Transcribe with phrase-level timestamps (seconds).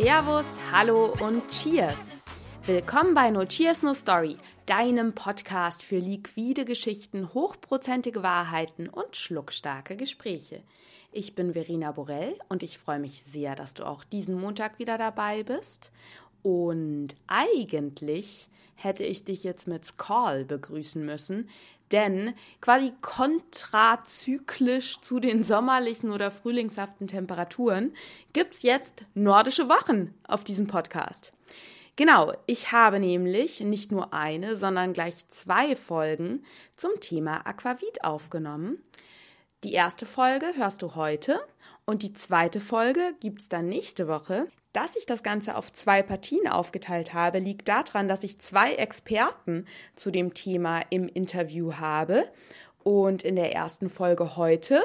[0.00, 1.98] Servus, Hallo und Cheers!
[2.64, 9.96] Willkommen bei No Cheers No Story, deinem Podcast für liquide Geschichten, hochprozentige Wahrheiten und schluckstarke
[9.96, 10.62] Gespräche.
[11.10, 14.98] Ich bin Verena Borell und ich freue mich sehr, dass du auch diesen Montag wieder
[14.98, 15.90] dabei bist.
[16.44, 21.48] Und eigentlich hätte ich dich jetzt mit Call begrüßen müssen,
[21.92, 27.94] denn quasi kontrazyklisch zu den sommerlichen oder frühlingshaften Temperaturen
[28.32, 31.32] gibt es jetzt nordische Wochen auf diesem Podcast.
[31.96, 36.44] Genau, ich habe nämlich nicht nur eine, sondern gleich zwei Folgen
[36.76, 38.78] zum Thema Aquavit aufgenommen.
[39.64, 41.40] Die erste Folge hörst du heute
[41.84, 44.46] und die zweite Folge gibt es dann nächste Woche.
[44.72, 49.66] Dass ich das Ganze auf zwei Partien aufgeteilt habe, liegt daran, dass ich zwei Experten
[49.94, 52.30] zu dem Thema im Interview habe.
[52.84, 54.82] Und in der ersten Folge heute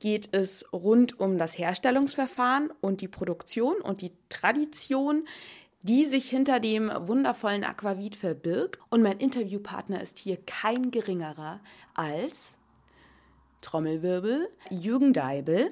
[0.00, 5.26] geht es rund um das Herstellungsverfahren und die Produktion und die Tradition,
[5.82, 8.78] die sich hinter dem wundervollen Aquavit verbirgt.
[8.90, 11.60] Und mein Interviewpartner ist hier kein geringerer
[11.94, 12.56] als
[13.60, 15.70] Trommelwirbel Jürgen Deibel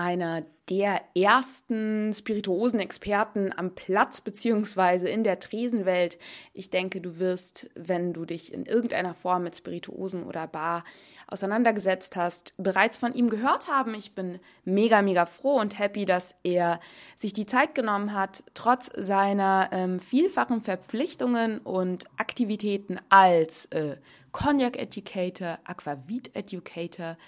[0.00, 6.16] einer der ersten Spirituosen-Experten am Platz beziehungsweise in der Tresenwelt.
[6.54, 10.84] Ich denke, du wirst, wenn du dich in irgendeiner Form mit Spirituosen oder Bar
[11.26, 13.94] auseinandergesetzt hast, bereits von ihm gehört haben.
[13.94, 16.80] Ich bin mega, mega froh und happy, dass er
[17.18, 23.96] sich die Zeit genommen hat, trotz seiner ähm, vielfachen Verpflichtungen und Aktivitäten als äh,
[24.30, 27.18] Cognac Educator, Aquavit Educator,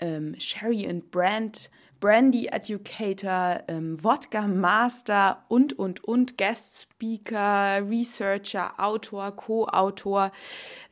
[0.00, 1.70] ähm, Sherry and Brand
[2.02, 10.32] Brandy Educator, ähm, Wodka Master und, und, und, Guest Speaker, Researcher, Autor, Co-Autor.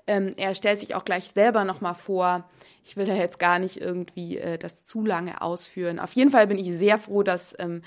[0.07, 2.49] Ähm, er stellt sich auch gleich selber nochmal vor.
[2.85, 5.99] Ich will da jetzt gar nicht irgendwie äh, das zu lange ausführen.
[5.99, 7.83] Auf jeden Fall bin ich sehr froh, dass ähm,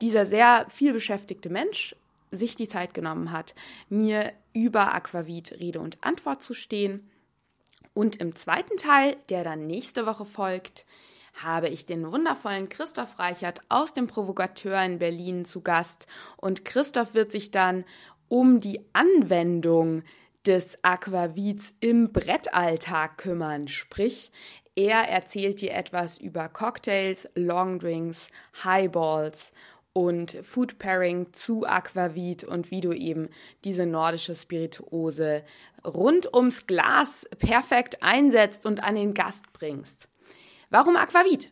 [0.00, 1.96] dieser sehr viel beschäftigte Mensch
[2.30, 3.56] sich die Zeit genommen hat,
[3.88, 7.10] mir über Aquavit Rede und Antwort zu stehen.
[7.94, 10.86] Und im zweiten Teil, der dann nächste Woche folgt,
[11.42, 16.06] habe ich den wundervollen Christoph Reichert aus dem Provokateur in Berlin zu Gast.
[16.36, 17.84] Und Christoph wird sich dann
[18.28, 20.02] um die Anwendung
[20.46, 23.68] des Aquavits im Brettalltag kümmern.
[23.68, 24.32] Sprich,
[24.74, 28.28] er erzählt dir etwas über Cocktails, Longdrinks,
[28.64, 29.52] Highballs
[29.92, 33.28] und Food Pairing zu Aquavit und wie du eben
[33.64, 35.44] diese nordische Spirituose
[35.84, 40.08] rund ums Glas perfekt einsetzt und an den Gast bringst.
[40.70, 41.50] Warum Aquavit?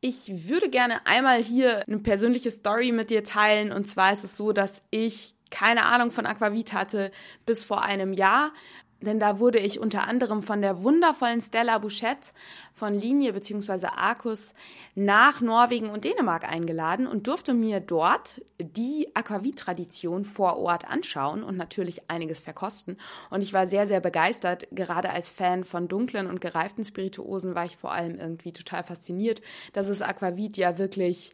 [0.00, 3.70] Ich würde gerne einmal hier eine persönliche Story mit dir teilen.
[3.72, 7.10] Und zwar ist es so, dass ich keine Ahnung von Aquavit hatte
[7.44, 8.52] bis vor einem Jahr
[9.00, 12.30] denn da wurde ich unter anderem von der wundervollen Stella Bouchette
[12.74, 13.86] von Linie bzw.
[13.86, 14.52] Arcus
[14.94, 21.56] nach Norwegen und Dänemark eingeladen und durfte mir dort die Aquavit-Tradition vor Ort anschauen und
[21.56, 22.98] natürlich einiges verkosten.
[23.30, 24.66] Und ich war sehr, sehr begeistert.
[24.70, 29.40] Gerade als Fan von dunklen und gereiften Spirituosen war ich vor allem irgendwie total fasziniert,
[29.72, 31.32] dass es Aquavit ja wirklich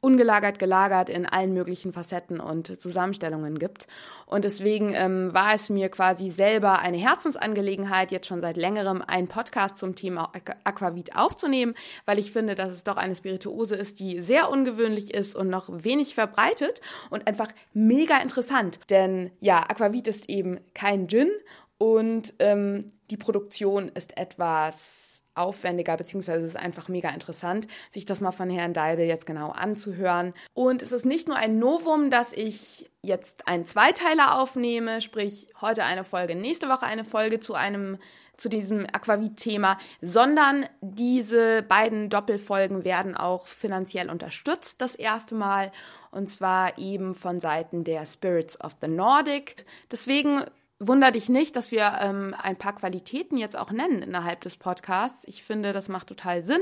[0.00, 3.88] ungelagert gelagert in allen möglichen Facetten und Zusammenstellungen gibt.
[4.26, 9.28] Und deswegen ähm, war es mir quasi selber eine Herzensangelegenheit, jetzt schon seit längerem einen
[9.28, 10.32] Podcast zum Thema
[10.64, 15.34] Aquavit aufzunehmen, weil ich finde, dass es doch eine Spirituose ist, die sehr ungewöhnlich ist
[15.34, 16.80] und noch wenig verbreitet
[17.10, 18.78] und einfach mega interessant.
[18.90, 21.30] Denn ja, Aquavit ist eben kein Gin
[21.78, 28.20] und ähm, die Produktion ist etwas aufwendiger, beziehungsweise es ist einfach mega interessant, sich das
[28.20, 30.34] mal von Herrn Deibel jetzt genau anzuhören.
[30.54, 35.84] Und es ist nicht nur ein Novum, dass ich jetzt einen Zweiteiler aufnehme, sprich heute
[35.84, 37.98] eine Folge, nächste Woche eine Folge zu einem
[38.38, 45.72] zu diesem Aquavit-Thema, sondern diese beiden Doppelfolgen werden auch finanziell unterstützt, das erste Mal,
[46.12, 49.66] und zwar eben von Seiten der Spirits of the Nordic.
[49.90, 50.44] Deswegen
[50.80, 55.24] Wunder dich nicht, dass wir ähm, ein paar Qualitäten jetzt auch nennen innerhalb des Podcasts.
[55.26, 56.60] Ich finde, das macht total Sinn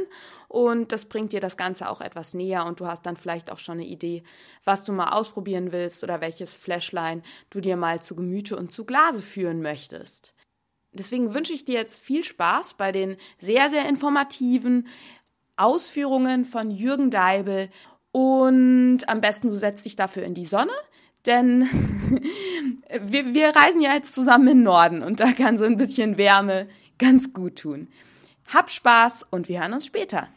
[0.49, 3.59] und das bringt dir das Ganze auch etwas näher und du hast dann vielleicht auch
[3.59, 4.23] schon eine Idee,
[4.65, 7.21] was du mal ausprobieren willst oder welches Flashline
[7.51, 10.35] du dir mal zu Gemüte und zu Glase führen möchtest.
[10.93, 14.89] Deswegen wünsche ich dir jetzt viel Spaß bei den sehr, sehr informativen
[15.57, 17.69] Ausführungen von Jürgen Deibel
[18.13, 20.73] und am besten du setzt dich dafür in die Sonne
[21.27, 21.63] denn
[23.01, 26.19] wir, wir reisen ja jetzt zusammen in den Norden und da kann so ein bisschen
[26.19, 26.69] Wärme
[26.99, 27.89] ganz gut tun.
[28.53, 30.29] Hab Spaß und wir hören uns später.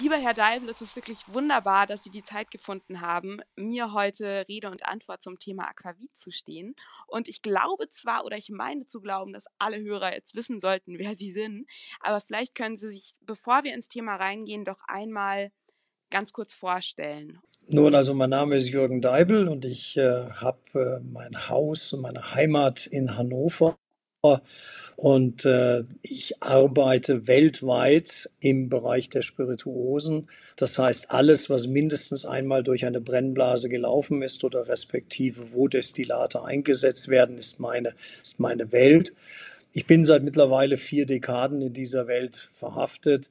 [0.00, 4.44] Lieber Herr Deibel, es ist wirklich wunderbar, dass Sie die Zeit gefunden haben, mir heute
[4.48, 6.76] Rede und Antwort zum Thema Aquavit zu stehen.
[7.06, 10.98] Und ich glaube zwar oder ich meine zu glauben, dass alle Hörer jetzt wissen sollten,
[10.98, 11.66] wer Sie sind,
[12.00, 15.50] aber vielleicht können Sie sich, bevor wir ins Thema reingehen, doch einmal
[16.10, 17.40] ganz kurz vorstellen.
[17.66, 22.02] Nun, also mein Name ist Jürgen Deibel und ich äh, habe äh, mein Haus und
[22.02, 23.76] meine Heimat in Hannover
[24.96, 30.28] und äh, ich arbeite weltweit im Bereich der Spirituosen.
[30.56, 36.44] Das heißt, alles, was mindestens einmal durch eine Brennblase gelaufen ist oder respektive wo Destillate
[36.44, 39.12] eingesetzt werden, ist meine, ist meine Welt.
[39.72, 43.30] Ich bin seit mittlerweile vier Dekaden in dieser Welt verhaftet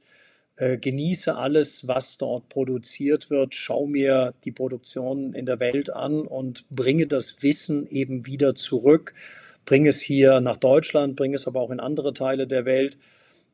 [0.56, 6.22] äh, genieße alles, was dort produziert wird, schau mir die Produktion in der Welt an
[6.22, 9.14] und bringe das Wissen eben wieder zurück
[9.68, 12.98] bringe es hier nach Deutschland, bringe es aber auch in andere Teile der Welt.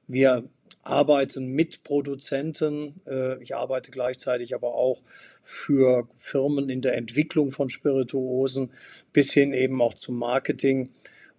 [0.07, 0.43] Wir
[0.83, 3.01] arbeiten mit Produzenten.
[3.07, 5.01] Äh, ich arbeite gleichzeitig aber auch
[5.41, 8.71] für Firmen in der Entwicklung von Spirituosen
[9.11, 10.89] bis hin eben auch zum Marketing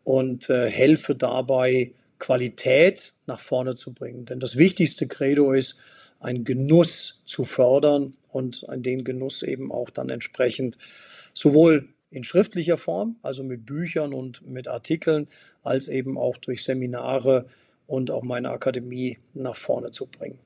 [0.02, 4.26] und äh, helfe dabei, Qualität nach vorne zu bringen.
[4.26, 5.76] Denn das wichtigste Credo ist,
[6.18, 10.78] einen Genuss zu fördern und den Genuss eben auch dann entsprechend
[11.32, 15.28] sowohl in schriftlicher Form, also mit Büchern und mit Artikeln,
[15.62, 17.46] als eben auch durch Seminare
[17.86, 20.38] und auch meine Akademie nach vorne zu bringen.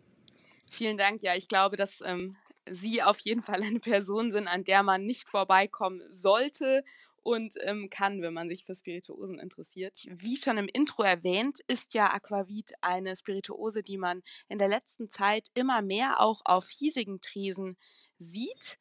[0.70, 1.22] Vielen Dank.
[1.22, 2.36] Ja, ich glaube, dass ähm,
[2.70, 6.84] Sie auf jeden Fall eine Person sind, an der man nicht vorbeikommen sollte
[7.22, 10.06] und ähm, kann, wenn man sich für Spirituosen interessiert.
[10.08, 15.10] Wie schon im Intro erwähnt, ist ja Aquavit eine Spirituose, die man in der letzten
[15.10, 17.76] Zeit immer mehr auch auf hiesigen Tresen
[18.18, 18.78] sieht.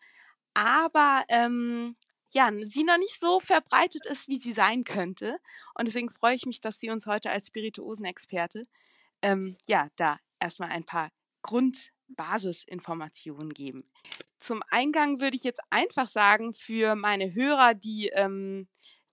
[0.53, 1.97] Aber ähm,
[2.31, 5.39] ja, sie noch nicht so verbreitet ist, wie sie sein könnte.
[5.75, 8.63] Und deswegen freue ich mich, dass Sie uns heute als Spirituosenexperte
[9.21, 11.09] ähm, ja, da erstmal ein paar
[11.41, 13.89] Grundbasisinformationen geben.
[14.39, 18.67] Zum Eingang würde ich jetzt einfach sagen, für meine Hörer, die ähm,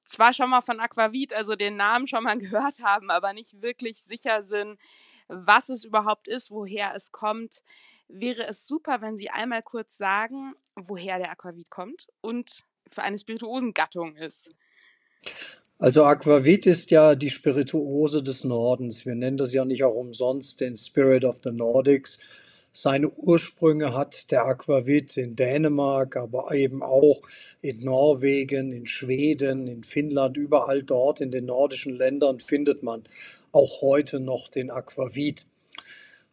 [0.05, 4.03] zwar schon mal von Aquavit, also den Namen schon mal gehört haben, aber nicht wirklich
[4.03, 4.79] sicher sind,
[5.29, 7.63] was es überhaupt ist, woher es kommt,
[8.09, 12.65] wäre es super, wenn Sie einmal kurz sagen, woher der Aquavit kommt und
[12.95, 14.51] für eine Spirituosengattung ist.
[15.79, 19.05] Also Aquavit ist ja die Spirituose des Nordens.
[19.05, 22.21] Wir nennen das ja nicht auch umsonst den Spirit of the Nordics.
[22.73, 27.23] Seine Ursprünge hat der Aquavit in Dänemark, aber eben auch
[27.61, 33.05] in Norwegen, in Schweden, in Finnland, überall dort in den nordischen Ländern findet man
[33.53, 35.47] auch heute noch den Aquavit.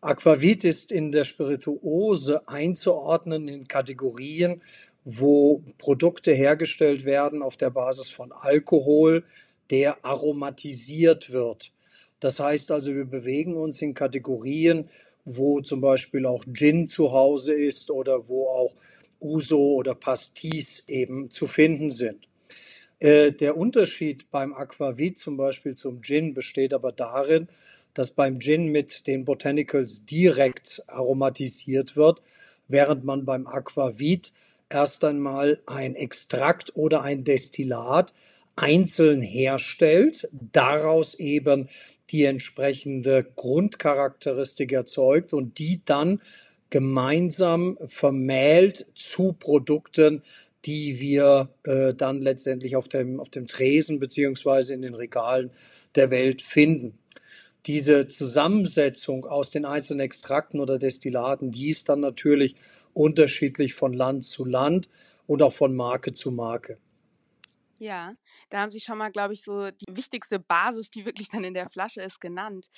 [0.01, 4.63] Aquavit ist in der Spirituose einzuordnen in Kategorien,
[5.03, 9.23] wo Produkte hergestellt werden auf der Basis von Alkohol,
[9.69, 11.71] der aromatisiert wird.
[12.19, 14.89] Das heißt also, wir bewegen uns in Kategorien,
[15.25, 18.75] wo zum Beispiel auch Gin zu Hause ist oder wo auch
[19.19, 22.27] Uso oder Pastis eben zu finden sind.
[22.99, 27.47] Äh, der Unterschied beim Aquavit zum Beispiel zum Gin besteht aber darin,
[27.93, 32.21] dass beim Gin mit den Botanicals direkt aromatisiert wird,
[32.67, 34.33] während man beim Aquavit
[34.71, 38.13] erst einmal ein Extrakt oder ein Destillat
[38.55, 41.69] einzeln herstellt, daraus eben
[42.09, 46.21] die entsprechende Grundcharakteristik erzeugt und die dann
[46.69, 50.21] gemeinsam vermählt zu Produkten,
[50.65, 55.51] die wir äh, dann letztendlich auf dem, auf dem Tresen beziehungsweise in den Regalen
[55.95, 56.97] der Welt finden.
[57.65, 62.55] Diese Zusammensetzung aus den einzelnen Extrakten oder Destillaten, die ist dann natürlich
[62.93, 64.89] unterschiedlich von Land zu Land
[65.27, 66.77] und auch von Marke zu Marke.
[67.81, 68.13] Ja,
[68.51, 71.55] da haben Sie schon mal, glaube ich, so die wichtigste Basis, die wirklich dann in
[71.55, 72.69] der Flasche ist, genannt.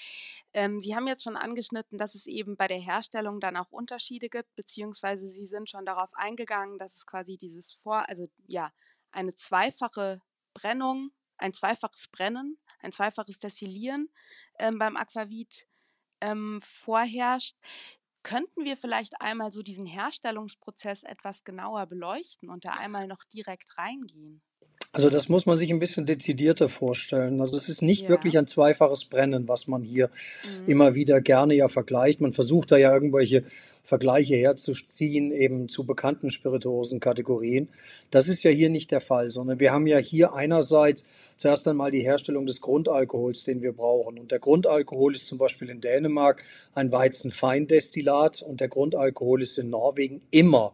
[0.53, 4.29] Ähm, Sie haben jetzt schon angeschnitten, dass es eben bei der Herstellung dann auch Unterschiede
[4.29, 8.72] gibt, beziehungsweise Sie sind schon darauf eingegangen, dass es quasi dieses Vor, also ja,
[9.12, 10.22] eine zweifache
[10.53, 14.10] Brennung, ein zweifaches Brennen, ein zweifaches Destillieren
[14.58, 15.67] ähm, beim Aquavit
[16.22, 17.58] ähm, vorherrscht.
[18.24, 23.77] Könnten wir vielleicht einmal so diesen Herstellungsprozess etwas genauer beleuchten und da einmal noch direkt
[23.77, 24.42] reingehen?
[24.94, 27.42] Also das muss man sich ein bisschen dezidierter vorstellen.
[27.42, 28.10] Also es ist nicht ja.
[28.10, 30.12] wirklich ein zweifaches Brennen, was man hier
[30.44, 30.70] mhm.
[30.70, 32.22] immer wieder gerne ja vergleicht.
[32.22, 33.44] Man versucht da ja irgendwelche
[33.84, 37.70] Vergleiche herzuziehen, eben zu bekannten Spirituosenkategorien.
[38.12, 41.06] Das ist ja hier nicht der Fall, sondern wir haben ja hier einerseits
[41.38, 44.20] zuerst einmal die Herstellung des Grundalkohols, den wir brauchen.
[44.20, 46.44] Und der Grundalkohol ist zum Beispiel in Dänemark
[46.76, 50.74] ein Weizenfeindestillat und der Grundalkohol ist in Norwegen immer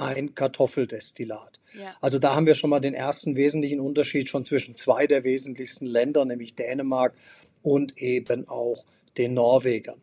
[0.00, 1.60] ein Kartoffeldestillat.
[1.78, 1.94] Ja.
[2.00, 5.86] Also da haben wir schon mal den ersten wesentlichen Unterschied schon zwischen zwei der wesentlichsten
[5.86, 7.14] Länder, nämlich Dänemark
[7.62, 8.84] und eben auch
[9.16, 10.00] den Norwegern.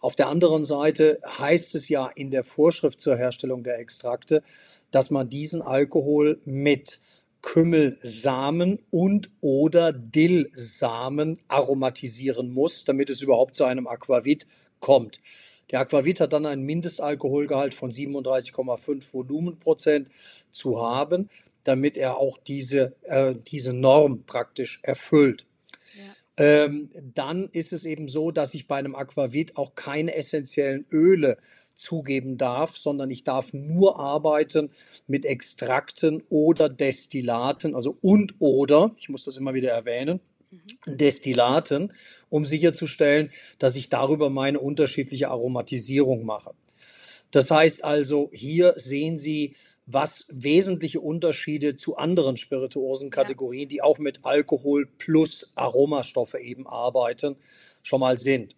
[0.00, 4.42] Auf der anderen Seite heißt es ja in der Vorschrift zur Herstellung der Extrakte,
[4.90, 7.00] dass man diesen Alkohol mit
[7.42, 14.46] Kümmelsamen und oder Dillsamen aromatisieren muss, damit es überhaupt zu einem Aquavit
[14.80, 15.20] kommt.
[15.70, 20.10] Der Aquavit hat dann einen Mindestalkoholgehalt von 37,5 Volumenprozent
[20.50, 21.30] zu haben,
[21.64, 25.46] damit er auch diese, äh, diese Norm praktisch erfüllt.
[25.96, 26.44] Ja.
[26.44, 31.38] Ähm, dann ist es eben so, dass ich bei einem Aquavit auch keine essentiellen Öle
[31.74, 34.70] zugeben darf, sondern ich darf nur arbeiten
[35.06, 40.20] mit Extrakten oder Destillaten, also und oder, ich muss das immer wieder erwähnen.
[40.86, 41.92] Destillaten,
[42.28, 46.52] um sicherzustellen, dass ich darüber meine unterschiedliche Aromatisierung mache.
[47.30, 49.56] Das heißt also, hier sehen Sie,
[49.86, 53.68] was wesentliche Unterschiede zu anderen Spirituosenkategorien, ja.
[53.68, 57.36] die auch mit Alkohol plus Aromastoffe eben arbeiten,
[57.82, 58.56] schon mal sind.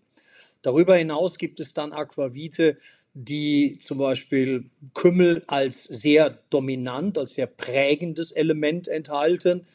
[0.62, 2.78] Darüber hinaus gibt es dann Aquavite,
[3.14, 9.66] die zum Beispiel Kümmel als sehr dominant, als sehr prägendes Element enthalten.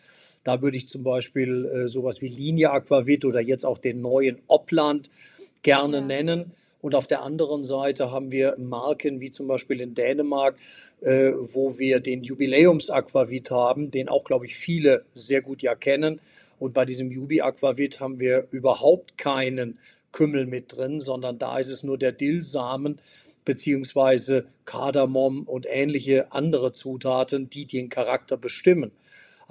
[0.44, 4.40] Da würde ich zum Beispiel äh, sowas wie Linie Aquavit oder jetzt auch den neuen
[4.48, 5.10] Opland
[5.62, 6.06] gerne ja.
[6.06, 6.52] nennen.
[6.82, 10.56] Und auf der anderen Seite haben wir Marken wie zum Beispiel in Dänemark,
[11.02, 16.20] äh, wo wir den Jubiläums-Aquavit haben, den auch, glaube ich, viele sehr gut ja kennen.
[16.58, 19.78] Und bei diesem Jubi-Aquavit haben wir überhaupt keinen
[20.12, 23.00] Kümmel mit drin, sondern da ist es nur der Dillsamen,
[23.46, 28.92] beziehungsweise Kardamom und ähnliche andere Zutaten, die den Charakter bestimmen.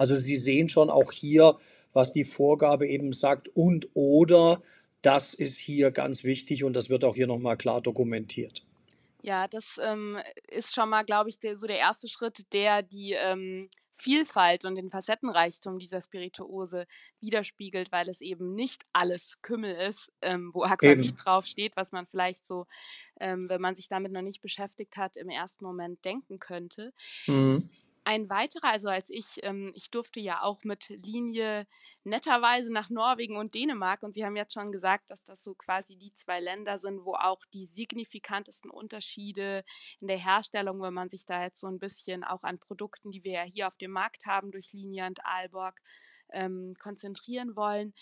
[0.01, 1.59] Also Sie sehen schon auch hier,
[1.93, 4.63] was die Vorgabe eben sagt und oder,
[5.03, 8.65] das ist hier ganz wichtig und das wird auch hier nochmal klar dokumentiert.
[9.21, 10.17] Ja, das ähm,
[10.49, 14.73] ist schon mal, glaube ich, der, so der erste Schritt, der die ähm, Vielfalt und
[14.73, 16.87] den Facettenreichtum dieser Spirituose
[17.19, 22.47] widerspiegelt, weil es eben nicht alles Kümmel ist, ähm, wo Aquavit draufsteht, was man vielleicht
[22.47, 22.65] so,
[23.19, 26.91] ähm, wenn man sich damit noch nicht beschäftigt hat, im ersten Moment denken könnte.
[27.27, 27.69] Mhm
[28.03, 31.67] ein weiterer, also als ich, ähm, ich durfte ja auch mit Linie
[32.03, 35.95] netterweise nach Norwegen und Dänemark und Sie haben jetzt schon gesagt, dass das so quasi
[35.95, 39.63] die zwei Länder sind, wo auch die signifikantesten Unterschiede
[39.99, 43.23] in der Herstellung, wenn man sich da jetzt so ein bisschen auch an Produkten, die
[43.23, 45.79] wir ja hier auf dem Markt haben, durch Linie und Aalborg
[46.31, 47.93] ähm, konzentrieren wollen.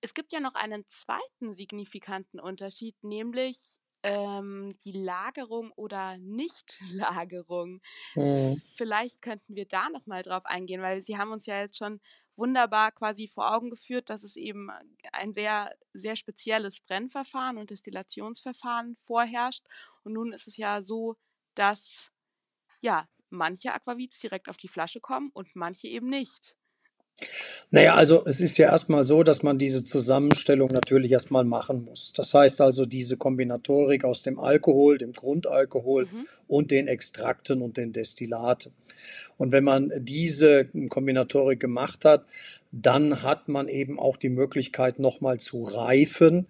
[0.00, 7.80] Es gibt ja noch einen zweiten signifikanten Unterschied, nämlich ähm, die Lagerung oder Nicht-Lagerung.
[8.14, 8.62] Mhm.
[8.76, 12.00] Vielleicht könnten wir da nochmal drauf eingehen, weil Sie haben uns ja jetzt schon
[12.36, 14.70] wunderbar quasi vor Augen geführt, dass es eben
[15.12, 19.64] ein sehr, sehr spezielles Brennverfahren und Destillationsverfahren vorherrscht.
[20.04, 21.16] Und nun ist es ja so,
[21.54, 22.10] dass
[22.80, 26.56] ja manche Aquavits direkt auf die Flasche kommen und manche eben nicht.
[27.72, 32.12] Naja, also es ist ja erstmal so, dass man diese Zusammenstellung natürlich erstmal machen muss.
[32.16, 36.26] Das heißt also diese Kombinatorik aus dem Alkohol, dem Grundalkohol mhm.
[36.48, 38.72] und den Extrakten und den Destillaten.
[39.38, 42.26] Und wenn man diese Kombinatorik gemacht hat,
[42.72, 46.46] dann hat man eben auch die Möglichkeit, nochmal zu reifen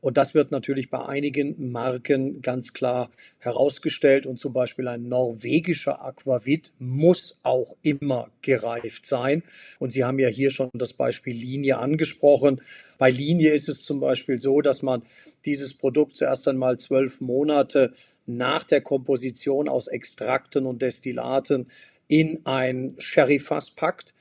[0.00, 4.26] und das wird natürlich bei einigen Marken ganz klar herausgestellt.
[4.26, 9.42] Und zum Beispiel ein norwegischer Aquavit muss auch immer gereift sein.
[9.80, 12.60] Und Sie haben ja hier schon das Beispiel Linie angesprochen.
[12.96, 15.02] Bei Linie ist es zum Beispiel so, dass man
[15.44, 17.92] dieses Produkt zuerst einmal zwölf Monate
[18.26, 21.66] nach der Komposition aus Extrakten und Destillaten
[22.06, 24.14] in ein Sherryfass packt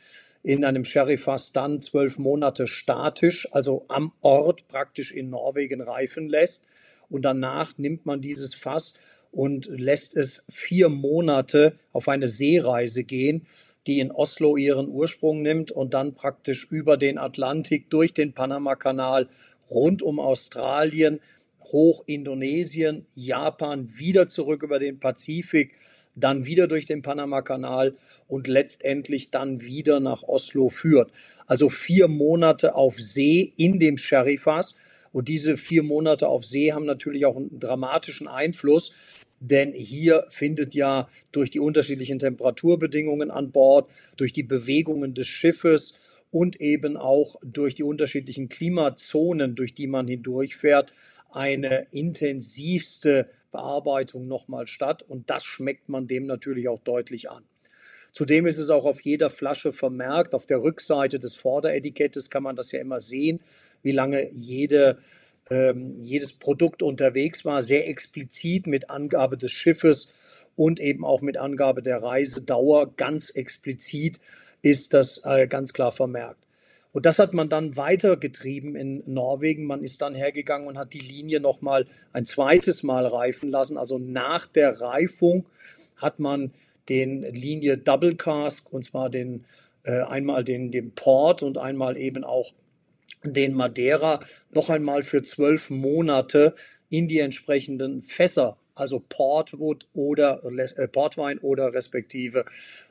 [0.47, 6.65] in einem Sherryfass dann zwölf Monate statisch, also am Ort praktisch in Norwegen reifen lässt.
[7.09, 8.93] Und danach nimmt man dieses Fass
[9.31, 13.45] und lässt es vier Monate auf eine Seereise gehen,
[13.87, 19.27] die in Oslo ihren Ursprung nimmt und dann praktisch über den Atlantik, durch den Panamakanal,
[19.69, 21.19] rund um Australien,
[21.73, 25.73] hoch Indonesien, Japan, wieder zurück über den Pazifik
[26.17, 27.95] dann wieder durch den Panamakanal
[28.27, 31.11] und letztendlich dann wieder nach Oslo führt.
[31.45, 34.75] Also vier Monate auf See in dem Sherifas.
[35.13, 38.93] Und diese vier Monate auf See haben natürlich auch einen dramatischen Einfluss,
[39.39, 45.99] denn hier findet ja durch die unterschiedlichen Temperaturbedingungen an Bord, durch die Bewegungen des Schiffes
[46.31, 50.93] und eben auch durch die unterschiedlichen Klimazonen, durch die man hindurchfährt,
[51.31, 57.43] eine intensivste Bearbeitung nochmal statt und das schmeckt man dem natürlich auch deutlich an.
[58.11, 60.33] Zudem ist es auch auf jeder Flasche vermerkt.
[60.33, 63.41] Auf der Rückseite des Vorderetikettes kann man das ja immer sehen,
[63.83, 64.97] wie lange jede,
[65.51, 67.61] ähm, jedes Produkt unterwegs war.
[67.61, 70.15] Sehr explizit mit Angabe des Schiffes
[70.55, 72.95] und eben auch mit Angabe der Reisedauer.
[72.95, 74.19] Ganz explizit
[74.63, 76.46] ist das äh, ganz klar vermerkt.
[76.97, 79.65] Und das hat man dann weitergetrieben in Norwegen.
[79.65, 83.77] Man ist dann hergegangen und hat die Linie nochmal ein zweites Mal reifen lassen.
[83.77, 85.45] Also nach der Reifung
[85.95, 86.55] hat man
[86.89, 89.45] den Linie Double Cask und zwar den
[89.83, 92.51] äh, einmal den, den Port und einmal eben auch
[93.23, 96.55] den Madeira noch einmal für zwölf Monate
[96.89, 102.45] in die entsprechenden Fässer, also Portwood oder äh, Portwein oder respektive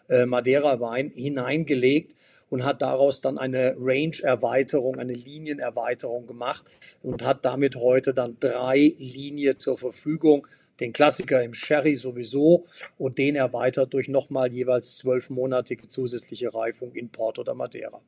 [0.08, 2.14] äh, Madeira-Wein hineingelegt
[2.50, 6.64] und hat daraus dann eine Range-Erweiterung, eine Linienerweiterung gemacht
[7.02, 10.46] und hat damit heute dann drei Linien zur Verfügung.
[10.80, 12.66] Den Klassiker im Sherry sowieso
[12.98, 18.02] und den erweitert durch nochmal jeweils zwölfmonatige zusätzliche Reifung in Port oder Madeira.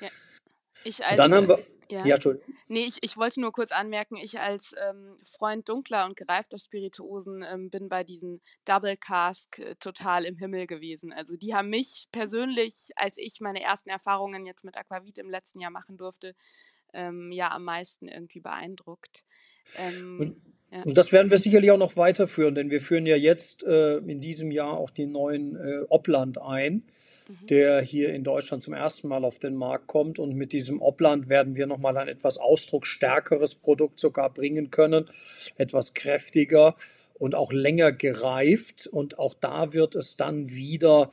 [0.00, 0.08] Ja.
[0.84, 2.06] Ich als, dann haben wir, ja.
[2.06, 2.54] ja, Entschuldigung.
[2.68, 7.44] Nee, ich, ich wollte nur kurz anmerken, ich als ähm, Freund dunkler und gereifter Spirituosen
[7.46, 11.12] ähm, bin bei diesen Double Cask äh, total im Himmel gewesen.
[11.12, 15.60] Also die haben mich persönlich, als ich meine ersten Erfahrungen jetzt mit Aquavit im letzten
[15.60, 16.34] Jahr machen durfte,
[16.94, 19.26] ähm, ja am meisten irgendwie beeindruckt.
[19.76, 20.36] Ähm, und,
[20.70, 20.82] ja.
[20.84, 24.20] und, das werden wir sicherlich auch noch weiterführen, denn wir führen ja jetzt äh, in
[24.20, 26.84] diesem Jahr auch den neuen äh, Opland ein.
[27.28, 27.46] Mhm.
[27.46, 30.18] der hier in Deutschland zum ersten Mal auf den Markt kommt.
[30.18, 35.08] Und mit diesem Opland werden wir nochmal ein etwas ausdrucksstärkeres Produkt sogar bringen können,
[35.56, 36.76] etwas kräftiger
[37.14, 38.86] und auch länger gereift.
[38.86, 41.10] Und auch da wird es dann wieder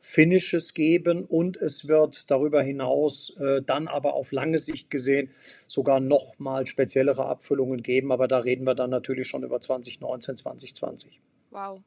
[0.00, 5.30] Finishes geben und es wird darüber hinaus äh, dann aber auf lange Sicht gesehen
[5.66, 8.10] sogar nochmal speziellere Abfüllungen geben.
[8.10, 11.20] Aber da reden wir dann natürlich schon über 2019, 2020.
[11.50, 11.82] Wow.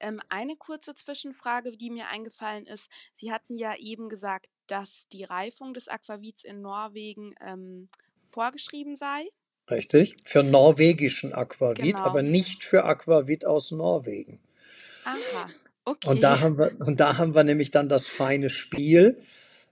[0.00, 2.90] Ähm, eine kurze Zwischenfrage, die mir eingefallen ist.
[3.14, 7.88] Sie hatten ja eben gesagt, dass die Reifung des Aquavits in Norwegen ähm,
[8.30, 9.28] vorgeschrieben sei.
[9.70, 12.00] Richtig, für norwegischen Aquavit, genau.
[12.00, 14.40] aber nicht für Aquavit aus Norwegen.
[15.04, 15.46] Aha,
[15.84, 16.08] okay.
[16.08, 19.22] Und da haben wir, und da haben wir nämlich dann das feine Spiel.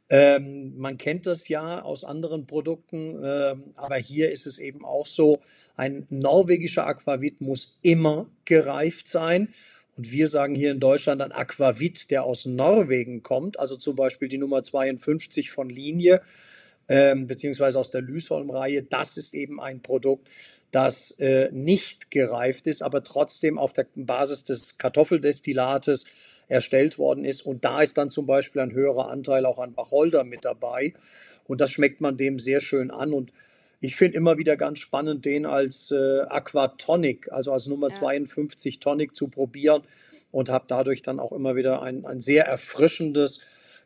[0.08, 5.06] Ähm, man kennt das ja aus anderen Produkten, ähm, aber hier ist es eben auch
[5.06, 5.40] so,
[5.76, 9.54] ein norwegischer Aquavit muss immer gereift sein.
[10.00, 14.28] Und wir sagen hier in Deutschland ein Aquavit, der aus Norwegen kommt, also zum Beispiel
[14.28, 16.22] die Nummer 52 von Linie,
[16.88, 18.82] ähm, beziehungsweise aus der Lysholm-Reihe.
[18.82, 20.26] Das ist eben ein Produkt,
[20.70, 26.06] das äh, nicht gereift ist, aber trotzdem auf der Basis des Kartoffeldestillates
[26.48, 27.42] erstellt worden ist.
[27.44, 30.94] Und da ist dann zum Beispiel ein höherer Anteil auch an Wacholder mit dabei.
[31.46, 33.12] Und das schmeckt man dem sehr schön an.
[33.12, 33.34] Und
[33.80, 37.94] ich finde immer wieder ganz spannend, den als äh, Aquatonic, also als Nummer ja.
[37.94, 39.82] 52 Tonic zu probieren
[40.30, 43.40] und habe dadurch dann auch immer wieder ein, ein sehr erfrischendes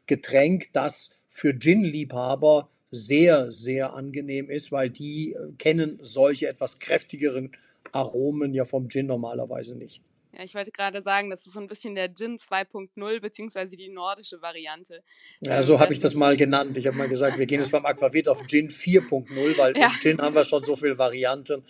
[0.06, 7.52] Getränk, das für Gin-Liebhaber sehr, sehr angenehm ist, weil die äh, kennen solche etwas kräftigeren
[7.92, 10.00] Aromen ja vom Gin normalerweise nicht.
[10.36, 13.88] Ja, ich wollte gerade sagen, das ist so ein bisschen der Gin 2.0 beziehungsweise die
[13.88, 15.02] nordische Variante.
[15.40, 16.76] Ja, so ähm, habe ich das mal genannt.
[16.76, 19.86] Ich habe mal gesagt, wir gehen jetzt beim Aquavit auf Gin 4.0, weil ja.
[19.86, 21.64] im Gin haben wir schon so viele Varianten.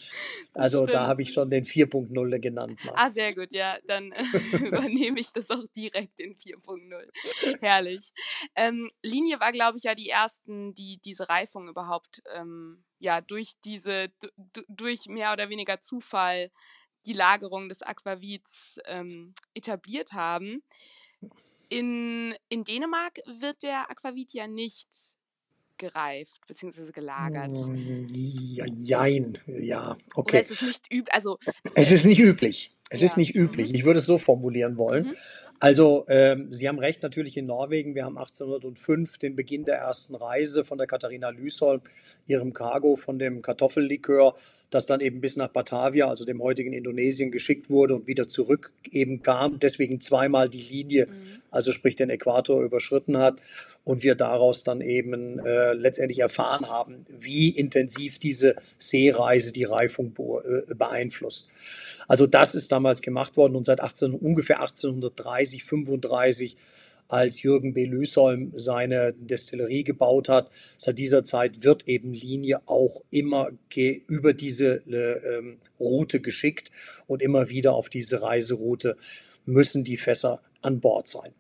[0.55, 2.81] Also da habe ich schon den 4.0 genannt.
[2.85, 2.95] Mal.
[2.97, 3.77] Ah, sehr gut, ja.
[3.87, 7.59] Dann äh, übernehme ich das auch direkt in 4.0.
[7.61, 8.13] Herrlich.
[8.55, 13.53] Ähm, Linie war, glaube ich, ja die ersten, die diese Reifung überhaupt ähm, ja durch
[13.65, 14.09] diese,
[14.69, 16.51] durch mehr oder weniger Zufall
[17.07, 20.63] die Lagerung des Aquavits ähm, etabliert haben.
[21.69, 24.89] In, in Dänemark wird der Aquavit ja nicht
[25.79, 26.93] gereift bzw.
[26.93, 27.51] gelagert.
[27.69, 30.37] Mm, ja, jein, ja, okay.
[30.37, 31.39] Oder es ist nicht üblich, also
[31.75, 32.71] es ist nicht üblich.
[32.91, 33.07] Es ja.
[33.07, 33.71] ist nicht üblich.
[33.71, 33.75] Mhm.
[33.75, 35.09] Ich würde es so formulieren wollen.
[35.09, 35.17] Mhm.
[35.65, 37.95] Also, ähm, Sie haben recht, natürlich in Norwegen.
[37.95, 41.81] Wir haben 1805 den Beginn der ersten Reise von der Katharina Lysholm,
[42.27, 44.37] ihrem Cargo von dem Kartoffellikör,
[44.69, 48.73] das dann eben bis nach Batavia, also dem heutigen Indonesien, geschickt wurde und wieder zurück
[48.91, 49.59] eben kam.
[49.59, 51.41] Deswegen zweimal die Linie, mhm.
[51.51, 53.41] also sprich den Äquator überschritten hat
[53.85, 60.13] und wir daraus dann eben äh, letztendlich erfahren haben, wie intensiv diese Seereise die Reifung
[60.19, 61.49] äh, beeinflusst.
[62.09, 66.57] Also das ist damals gemacht worden und seit 18, ungefähr 1830, 35
[67.09, 67.85] als Jürgen B.
[67.85, 70.51] Lüsholm seine Destillerie gebaut hat.
[70.77, 76.71] Seit dieser Zeit wird eben Linie auch immer über diese äh, Route geschickt
[77.07, 78.97] und immer wieder auf diese Reiseroute
[79.45, 81.33] müssen die Fässer an Bord sein.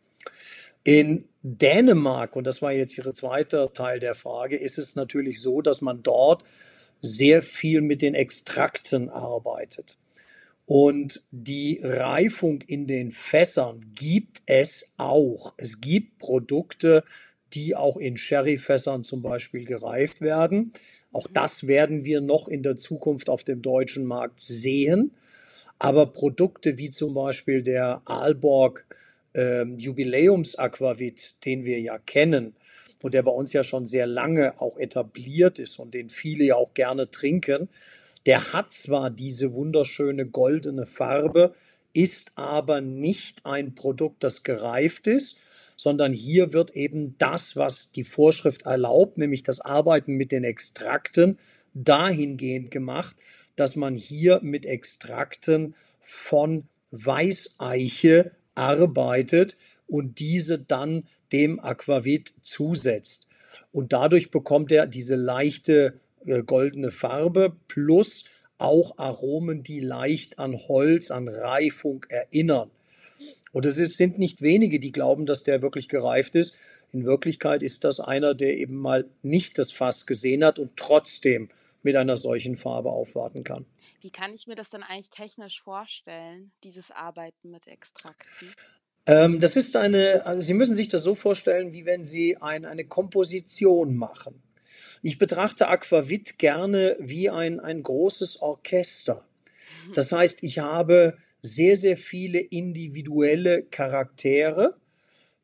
[0.84, 5.62] In Dänemark, und das war jetzt Ihre zweite Teil der Frage, ist es natürlich so,
[5.62, 6.44] dass man dort
[7.00, 9.96] sehr viel mit den Extrakten arbeitet.
[10.66, 15.54] Und die Reifung in den Fässern gibt es auch.
[15.58, 17.04] Es gibt Produkte,
[17.52, 20.72] die auch in Sherryfässern zum Beispiel gereift werden.
[21.12, 25.12] Auch das werden wir noch in der Zukunft auf dem deutschen Markt sehen.
[25.78, 28.86] Aber Produkte wie zum Beispiel der Aalborg
[29.34, 32.54] ähm, Jubiläumsaquavit, den wir ja kennen,
[33.02, 36.54] und der bei uns ja schon sehr lange auch etabliert ist und den viele ja
[36.54, 37.68] auch gerne trinken,
[38.26, 41.54] der hat zwar diese wunderschöne goldene Farbe,
[41.92, 45.38] ist aber nicht ein Produkt, das gereift ist,
[45.76, 51.38] sondern hier wird eben das, was die Vorschrift erlaubt, nämlich das Arbeiten mit den Extrakten,
[51.74, 53.16] dahingehend gemacht,
[53.56, 59.56] dass man hier mit Extrakten von Weißeiche arbeitet
[59.86, 63.26] und diese dann dem Aquavit zusetzt.
[63.72, 68.24] Und dadurch bekommt er diese leichte äh, goldene Farbe plus
[68.58, 72.70] auch Aromen, die leicht an Holz, an Reifung erinnern.
[73.52, 76.56] Und es ist, sind nicht wenige, die glauben, dass der wirklich gereift ist.
[76.92, 81.48] In Wirklichkeit ist das einer, der eben mal nicht das Fass gesehen hat und trotzdem
[81.82, 83.66] mit einer solchen Farbe aufwarten kann.
[84.00, 88.48] Wie kann ich mir das dann eigentlich technisch vorstellen, dieses Arbeiten mit Extrakten?
[89.06, 92.64] Ähm, das ist eine, also Sie müssen sich das so vorstellen, wie wenn Sie ein,
[92.64, 94.42] eine Komposition machen.
[95.06, 99.26] Ich betrachte Aquavit gerne wie ein, ein großes Orchester.
[99.86, 99.92] Mhm.
[99.92, 104.78] Das heißt, ich habe sehr, sehr viele individuelle Charaktere.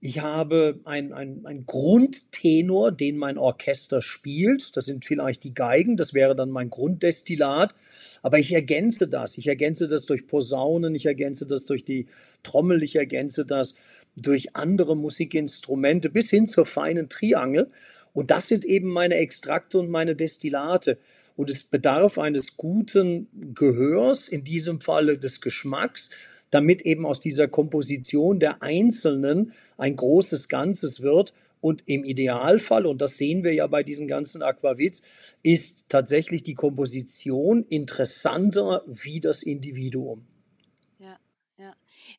[0.01, 1.13] Ich habe einen
[1.45, 4.79] ein Grundtenor, den mein Orchester spielt.
[4.79, 7.75] Das sind vielleicht die Geigen, das wäre dann mein Grunddestillat.
[8.23, 9.37] Aber ich ergänze das.
[9.37, 12.07] Ich ergänze das durch Posaunen, ich ergänze das durch die
[12.43, 13.75] Trommel, ich ergänze das
[14.17, 17.71] durch andere Musikinstrumente bis hin zur feinen Triangel.
[18.13, 20.99] Und das sind eben meine Extrakte und meine Destillate.
[21.37, 26.11] Und es bedarf eines guten Gehörs, in diesem Falle des Geschmacks,
[26.51, 31.33] damit eben aus dieser Komposition der Einzelnen ein großes Ganzes wird.
[31.61, 35.03] Und im Idealfall, und das sehen wir ja bei diesen ganzen Aquavits,
[35.43, 40.25] ist tatsächlich die Komposition interessanter wie das Individuum.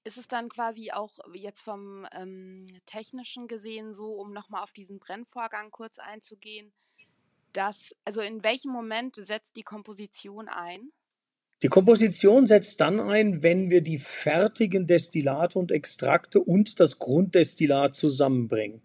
[0.04, 5.00] Ist es dann quasi auch jetzt vom ähm, technischen gesehen so, um nochmal auf diesen
[5.00, 6.72] Brennvorgang kurz einzugehen,
[7.54, 10.92] dass, also in welchem Moment setzt die Komposition ein?
[11.64, 17.96] Die Komposition setzt dann ein, wenn wir die fertigen Destillate und Extrakte und das Grunddestillat
[17.96, 18.82] zusammenbringen.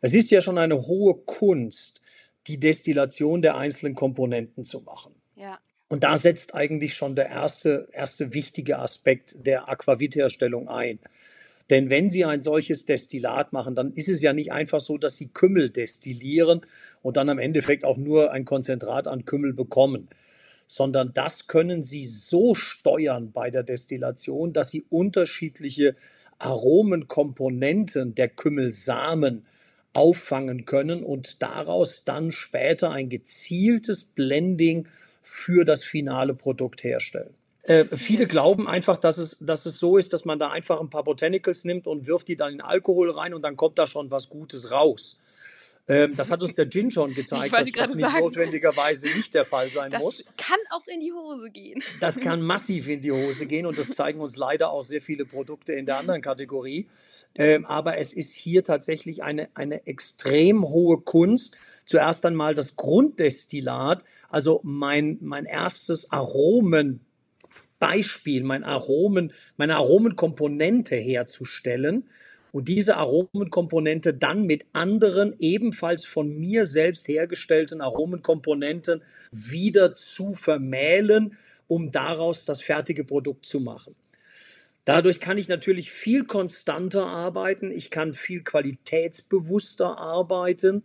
[0.00, 2.00] Es ist ja schon eine hohe Kunst,
[2.46, 5.14] die Destillation der einzelnen Komponenten zu machen.
[5.34, 5.58] Ja.
[5.88, 10.98] Und da setzt eigentlich schon der erste, erste wichtige Aspekt der Aquavitherstellung ein.
[11.70, 15.16] Denn wenn Sie ein solches Destillat machen, dann ist es ja nicht einfach so, dass
[15.16, 16.60] Sie Kümmel destillieren
[17.02, 20.08] und dann am Endeffekt auch nur ein Konzentrat an Kümmel bekommen,
[20.66, 25.96] sondern das können Sie so steuern bei der Destillation, dass Sie unterschiedliche
[26.38, 29.46] Aromenkomponenten der Kümmelsamen
[29.94, 34.86] auffangen können und daraus dann später ein gezieltes Blending
[35.24, 37.34] für das finale Produkt herstellen.
[37.62, 40.90] Äh, viele glauben einfach, dass es, dass es so ist, dass man da einfach ein
[40.90, 44.10] paar Botanicals nimmt und wirft die dann in Alkohol rein und dann kommt da schon
[44.10, 45.18] was Gutes raus.
[45.86, 48.20] Ähm, das hat uns der Gin schon gezeigt, dass das nicht sagen.
[48.20, 50.24] notwendigerweise nicht der Fall sein das muss.
[50.24, 51.82] Das kann auch in die Hose gehen.
[52.00, 55.26] Das kann massiv in die Hose gehen und das zeigen uns leider auch sehr viele
[55.26, 56.88] Produkte in der anderen Kategorie.
[57.34, 64.04] Ähm, aber es ist hier tatsächlich eine, eine extrem hohe Kunst, zuerst einmal das Grunddestillat,
[64.28, 72.08] also mein, mein erstes Aromenbeispiel, mein Aromen, meine Aromenkomponente herzustellen
[72.52, 81.36] und diese Aromenkomponente dann mit anderen ebenfalls von mir selbst hergestellten Aromenkomponenten wieder zu vermählen,
[81.66, 83.96] um daraus das fertige Produkt zu machen.
[84.84, 90.84] Dadurch kann ich natürlich viel konstanter arbeiten, ich kann viel qualitätsbewusster arbeiten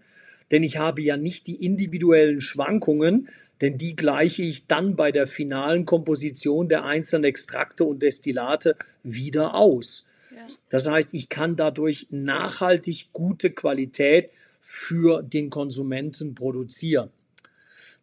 [0.52, 3.30] denn ich habe ja nicht die individuellen Schwankungen,
[3.62, 9.56] denn die gleiche ich dann bei der finalen Komposition der einzelnen Extrakte und Destillate wieder
[9.56, 10.08] aus.
[10.32, 10.48] Ja.
[10.70, 14.30] Das heißt, ich kann dadurch nachhaltig gute Qualität
[14.62, 17.10] für den Konsumenten produzieren.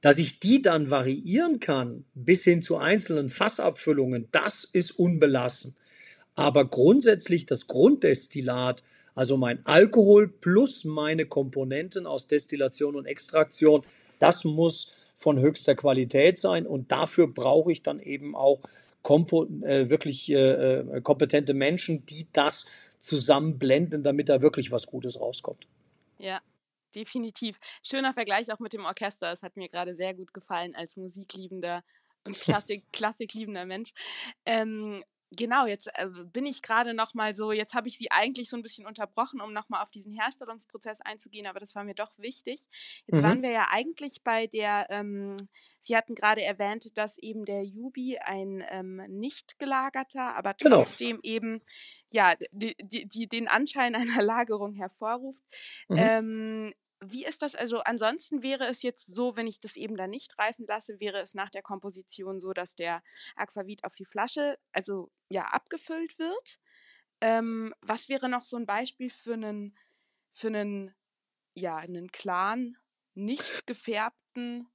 [0.03, 5.75] Dass ich die dann variieren kann bis hin zu einzelnen Fassabfüllungen, das ist unbelassen.
[6.35, 8.83] Aber grundsätzlich das Grunddestillat
[9.17, 13.83] also mein Alkohol plus meine Komponenten aus Destillation und Extraktion,
[14.21, 20.31] das muss von höchster Qualität sein und dafür brauche ich dann eben auch äh, wirklich
[20.31, 22.67] äh, äh kompetente Menschen, die das
[22.99, 25.67] zusammenblenden, damit da wirklich was Gutes rauskommt.
[26.19, 26.41] Ja,
[26.95, 27.59] definitiv.
[27.83, 29.33] Schöner Vergleich auch mit dem Orchester.
[29.33, 31.83] Es hat mir gerade sehr gut gefallen als musikliebender
[32.25, 33.93] und Klassik, klassikliebender Mensch.
[34.45, 38.49] Ähm, Genau, jetzt äh, bin ich gerade noch mal so, jetzt habe ich Sie eigentlich
[38.49, 41.95] so ein bisschen unterbrochen, um noch mal auf diesen Herstellungsprozess einzugehen, aber das war mir
[41.95, 42.69] doch wichtig.
[43.07, 43.23] Jetzt mhm.
[43.25, 45.37] waren wir ja eigentlich bei der, ähm,
[45.81, 50.77] Sie hatten gerade erwähnt, dass eben der Jubi ein ähm, nicht gelagerter, aber genau.
[50.77, 51.35] trotzdem genau.
[51.35, 51.63] eben
[52.13, 55.45] ja die, die, die, den Anschein einer Lagerung hervorruft.
[55.89, 55.97] Mhm.
[55.99, 57.55] Ähm, wie ist das?
[57.55, 61.21] Also ansonsten wäre es jetzt so, wenn ich das eben dann nicht reifen lasse, wäre
[61.21, 63.03] es nach der Komposition so, dass der
[63.37, 66.59] Aquavit auf die Flasche, also ja, abgefüllt wird.
[67.21, 69.77] Ähm, was wäre noch so ein Beispiel für einen,
[70.33, 70.95] für einen,
[71.55, 72.77] ja, einen klaren,
[73.15, 74.69] nicht gefärbten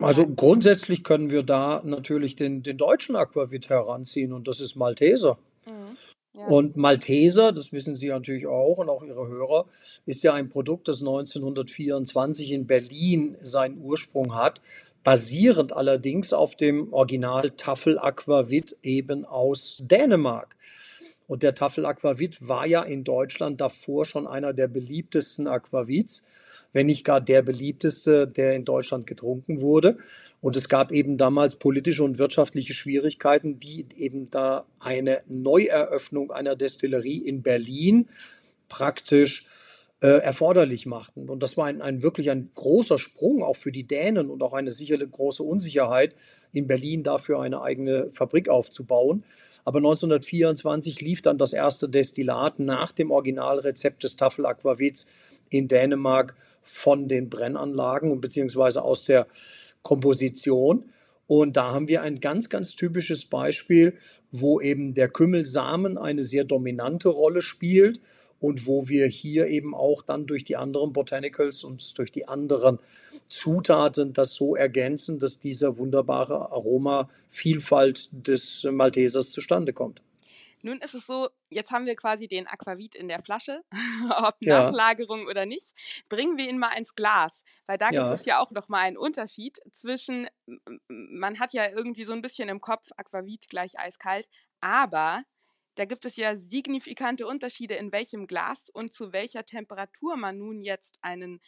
[0.00, 5.38] also grundsätzlich können wir da natürlich den, den deutschen Aquavit heranziehen und das ist Malteser.
[5.66, 5.96] Mhm.
[6.34, 9.66] Und Malteser, das wissen Sie natürlich auch und auch Ihre Hörer,
[10.06, 14.62] ist ja ein Produkt, das 1924 in Berlin seinen Ursprung hat,
[15.02, 20.56] basierend allerdings auf dem Original Tafel Aquavit eben aus Dänemark.
[21.26, 26.24] Und der Tafel Aquavit war ja in Deutschland davor schon einer der beliebtesten Aquavits
[26.72, 29.98] wenn nicht gar der beliebteste, der in Deutschland getrunken wurde.
[30.40, 36.54] Und es gab eben damals politische und wirtschaftliche Schwierigkeiten, die eben da eine Neueröffnung einer
[36.54, 38.08] Destillerie in Berlin
[38.68, 39.46] praktisch
[40.00, 41.28] äh, erforderlich machten.
[41.28, 44.52] Und das war ein, ein wirklich ein großer Sprung auch für die Dänen und auch
[44.52, 46.14] eine sicherlich große Unsicherheit,
[46.52, 49.24] in Berlin dafür eine eigene Fabrik aufzubauen.
[49.64, 55.08] Aber 1924 lief dann das erste Destillat nach dem Originalrezept des Tafel Aquavits
[55.50, 59.26] in Dänemark von den Brennanlagen und beziehungsweise aus der
[59.82, 60.90] Komposition.
[61.26, 63.94] Und da haben wir ein ganz, ganz typisches Beispiel,
[64.30, 68.00] wo eben der Kümmelsamen eine sehr dominante Rolle spielt
[68.40, 72.78] und wo wir hier eben auch dann durch die anderen Botanicals und durch die anderen
[73.28, 80.02] Zutaten das so ergänzen, dass dieser wunderbare Aromavielfalt des Maltesers zustande kommt.
[80.68, 83.64] Nun ist es so, jetzt haben wir quasi den Aquavit in der Flasche,
[84.18, 84.64] ob ja.
[84.64, 85.72] Nachlagerung oder nicht.
[86.10, 88.02] Bringen wir ihn mal ins Glas, weil da ja.
[88.02, 90.28] gibt es ja auch noch mal einen Unterschied zwischen,
[90.88, 94.28] man hat ja irgendwie so ein bisschen im Kopf Aquavit gleich eiskalt,
[94.60, 95.22] aber
[95.76, 100.60] da gibt es ja signifikante Unterschiede, in welchem Glas und zu welcher Temperatur man nun
[100.60, 101.40] jetzt einen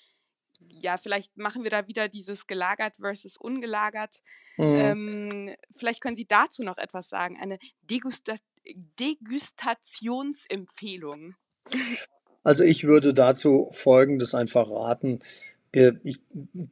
[0.69, 4.23] ja, vielleicht machen wir da wieder dieses gelagert versus ungelagert.
[4.57, 4.77] Mhm.
[4.77, 7.39] Ähm, vielleicht können Sie dazu noch etwas sagen.
[7.41, 8.37] Eine Degusta
[8.99, 11.35] Degustationsempfehlung.
[12.43, 15.21] Also ich würde dazu Folgendes einfach raten.
[15.73, 16.19] Äh, ich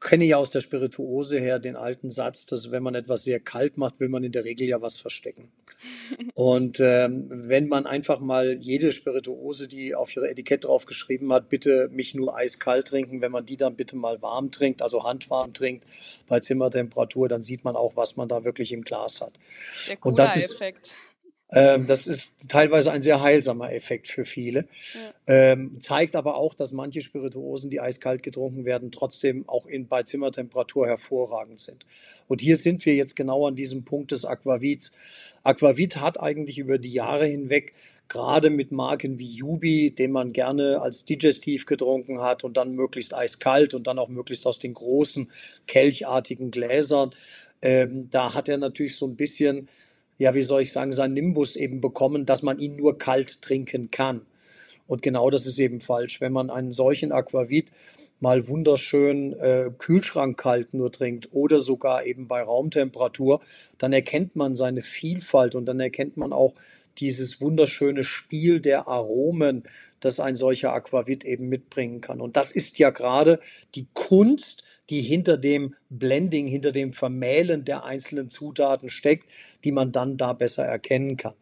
[0.01, 3.77] kenne ja aus der Spirituose her den alten Satz, dass wenn man etwas sehr kalt
[3.77, 5.53] macht, will man in der Regel ja was verstecken.
[6.35, 11.49] Und ähm, wenn man einfach mal jede Spirituose, die auf ihre Etikett drauf geschrieben hat,
[11.49, 15.53] bitte mich nur eiskalt trinken, wenn man die dann bitte mal warm trinkt, also handwarm
[15.53, 15.87] trinkt
[16.27, 19.33] bei Zimmertemperatur, dann sieht man auch, was man da wirklich im Glas hat.
[19.87, 20.95] Der Cola-Effekt.
[21.51, 24.67] Ähm, das ist teilweise ein sehr heilsamer Effekt für viele.
[25.27, 25.53] Ja.
[25.53, 30.03] Ähm, zeigt aber auch, dass manche Spirituosen, die eiskalt getrunken werden, trotzdem auch in, bei
[30.03, 31.87] Zimmertemperatur hervorragend sind.
[32.27, 34.93] Und hier sind wir jetzt genau an diesem Punkt des Aquavits.
[35.43, 37.73] Aquavit hat eigentlich über die Jahre hinweg
[38.09, 43.15] gerade mit Marken wie Yubi, den man gerne als Digestiv getrunken hat und dann möglichst
[43.15, 45.31] eiskalt und dann auch möglichst aus den großen
[45.67, 47.15] kelchartigen Gläsern.
[47.61, 49.69] Ähm, da hat er natürlich so ein bisschen
[50.19, 53.91] ja, wie soll ich sagen, sein Nimbus eben bekommen, dass man ihn nur kalt trinken
[53.91, 54.23] kann.
[54.87, 56.21] Und genau das ist eben falsch.
[56.21, 57.71] Wenn man einen solchen Aquavit
[58.21, 63.41] mal wunderschön äh, kühlschrankkalt nur trinkt oder sogar eben bei Raumtemperatur,
[63.79, 66.55] dann erkennt man seine Vielfalt und dann erkennt man auch
[66.99, 69.63] dieses wunderschöne Spiel der Aromen,
[70.01, 72.21] das ein solcher Aquavit eben mitbringen kann.
[72.21, 73.41] Und das ist ja gerade
[73.77, 79.29] die Kunst, die hinter dem Blending, hinter dem Vermählen der einzelnen Zutaten steckt,
[79.65, 81.35] die man dann da besser erkennen kann.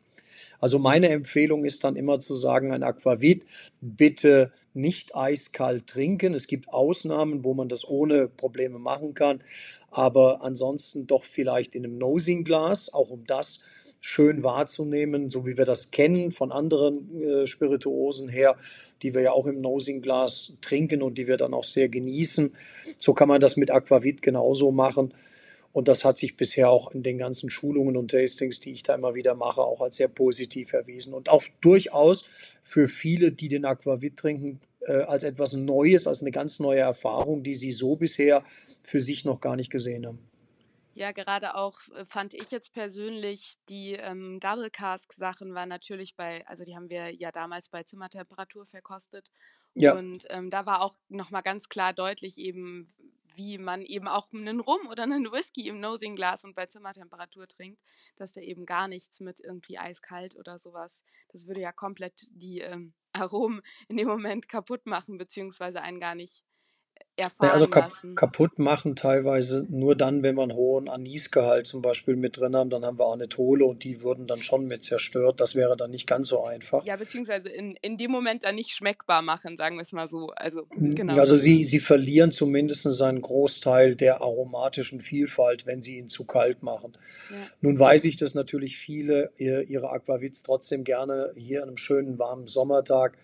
[0.59, 3.45] Also meine Empfehlung ist dann immer zu sagen, ein Aquavit
[3.81, 6.35] bitte nicht eiskalt trinken.
[6.35, 9.43] Es gibt Ausnahmen, wo man das ohne Probleme machen kann,
[9.91, 13.61] aber ansonsten doch vielleicht in einem Nosing-Glas, auch um das
[14.01, 18.57] schön wahrzunehmen, so wie wir das kennen von anderen äh, Spirituosen her,
[19.03, 22.55] die wir ja auch im Nosing-Glas trinken und die wir dann auch sehr genießen.
[22.97, 25.13] So kann man das mit Aquavit genauso machen.
[25.73, 28.95] Und das hat sich bisher auch in den ganzen Schulungen und Tastings, die ich da
[28.95, 31.13] immer wieder mache, auch als sehr positiv erwiesen.
[31.13, 32.25] Und auch durchaus
[32.63, 37.43] für viele, die den Aquavit trinken, äh, als etwas Neues, als eine ganz neue Erfahrung,
[37.43, 38.43] die sie so bisher
[38.83, 40.19] für sich noch gar nicht gesehen haben.
[40.97, 46.17] Ja, gerade auch äh, fand ich jetzt persönlich, die ähm, Double Cask Sachen waren natürlich
[46.17, 49.31] bei, also die haben wir ja damals bei Zimmertemperatur verkostet.
[49.75, 49.95] Ja.
[49.95, 52.95] Und ähm, da war auch nochmal ganz klar deutlich eben,
[53.35, 57.83] wie man eben auch einen Rum oder einen Whisky im Nosing-Glas und bei Zimmertemperatur trinkt,
[58.17, 62.61] dass der eben gar nichts mit irgendwie eiskalt oder sowas, das würde ja komplett die
[62.61, 66.43] ähm, Aromen in dem Moment kaputt machen, beziehungsweise einen gar nicht
[67.17, 68.15] erfahren also kap lassen.
[68.15, 72.71] kaputt machen teilweise nur dann, wenn wir einen hohen Anisgehalt zum Beispiel mit drin haben,
[72.71, 75.41] dann haben wir Anethole und die würden dann schon mit zerstört.
[75.41, 76.85] Das wäre dann nicht ganz so einfach.
[76.85, 80.31] Ja, beziehungsweise in, in dem Moment dann nicht schmeckbar machen, sagen wir es mal so.
[80.37, 81.19] Also, genau.
[81.19, 86.63] Also sie, sie verlieren zumindest einen Großteil der aromatischen Vielfalt, wenn sie ihn zu kalt
[86.63, 86.97] machen.
[87.31, 87.37] Ja.
[87.63, 92.47] Nun weiß ich, dass natürlich viele ihre Aquavits trotzdem gerne hier an einem schönen warmen
[92.47, 93.17] Sommertag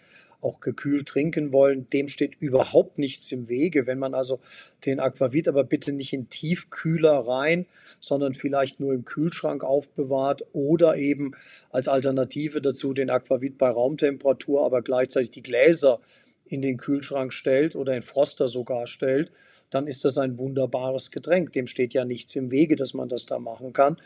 [0.42, 3.86] auch gekühlt trinken wollen, dem steht überhaupt nichts im Wege.
[3.86, 4.40] Wenn man also
[4.84, 7.66] den Aquavit aber bitte nicht in Tiefkühler rein,
[8.00, 11.32] sondern vielleicht nur im Kühlschrank aufbewahrt oder eben
[11.70, 16.00] als Alternative dazu den Aquavit bei Raumtemperatur, aber gleichzeitig die Gläser
[16.44, 19.30] in den Kühlschrank stellt oder in Froster sogar stellt,
[19.72, 21.52] dann ist das ein wunderbares Getränk.
[21.52, 23.96] Dem steht ja nichts im Wege, dass man das da machen kann.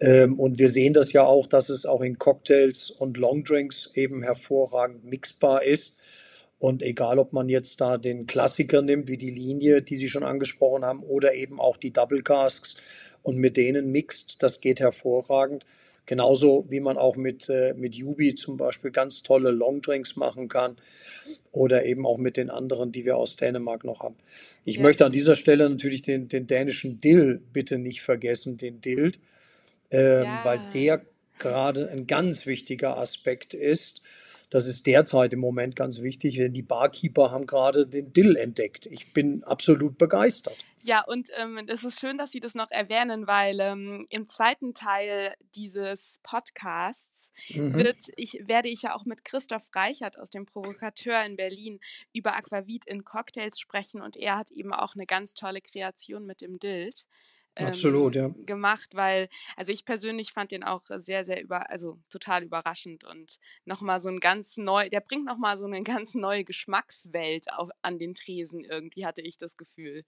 [0.00, 4.22] Ähm, und wir sehen das ja auch, dass es auch in Cocktails und Longdrinks eben
[4.22, 5.96] hervorragend mixbar ist.
[6.58, 10.24] Und egal, ob man jetzt da den Klassiker nimmt, wie die Linie, die Sie schon
[10.24, 12.76] angesprochen haben, oder eben auch die Double Casks
[13.22, 15.64] und mit denen mixt, das geht hervorragend.
[16.10, 20.74] Genauso wie man auch mit, äh, mit Yubi zum Beispiel ganz tolle Longdrinks machen kann
[21.52, 24.16] oder eben auch mit den anderen, die wir aus Dänemark noch haben.
[24.64, 24.82] Ich ja.
[24.82, 29.20] möchte an dieser Stelle natürlich den, den dänischen Dill bitte nicht vergessen, den Dild
[29.92, 30.40] ähm, ja.
[30.42, 31.02] weil der
[31.38, 34.02] gerade ein ganz wichtiger Aspekt ist.
[34.50, 38.86] Das ist derzeit im Moment ganz wichtig, denn die Barkeeper haben gerade den Dill entdeckt.
[38.86, 40.56] Ich bin absolut begeistert.
[40.82, 44.74] Ja, und ähm, das ist schön, dass Sie das noch erwähnen, weil ähm, im zweiten
[44.74, 47.74] Teil dieses Podcasts mhm.
[47.74, 51.78] wird ich, werde ich ja auch mit Christoph Reichert aus dem Provokateur in Berlin
[52.12, 56.40] über Aquavit in Cocktails sprechen und er hat eben auch eine ganz tolle Kreation mit
[56.40, 57.06] dem Dild
[57.56, 58.30] ähm, Absolut, ja.
[58.46, 63.38] gemacht, weil, also ich persönlich fand den auch sehr, sehr über, also total überraschend und
[63.64, 67.98] nochmal so ein ganz neu, der bringt nochmal so eine ganz neue Geschmackswelt auf, an
[67.98, 70.04] den Tresen irgendwie, hatte ich das Gefühl.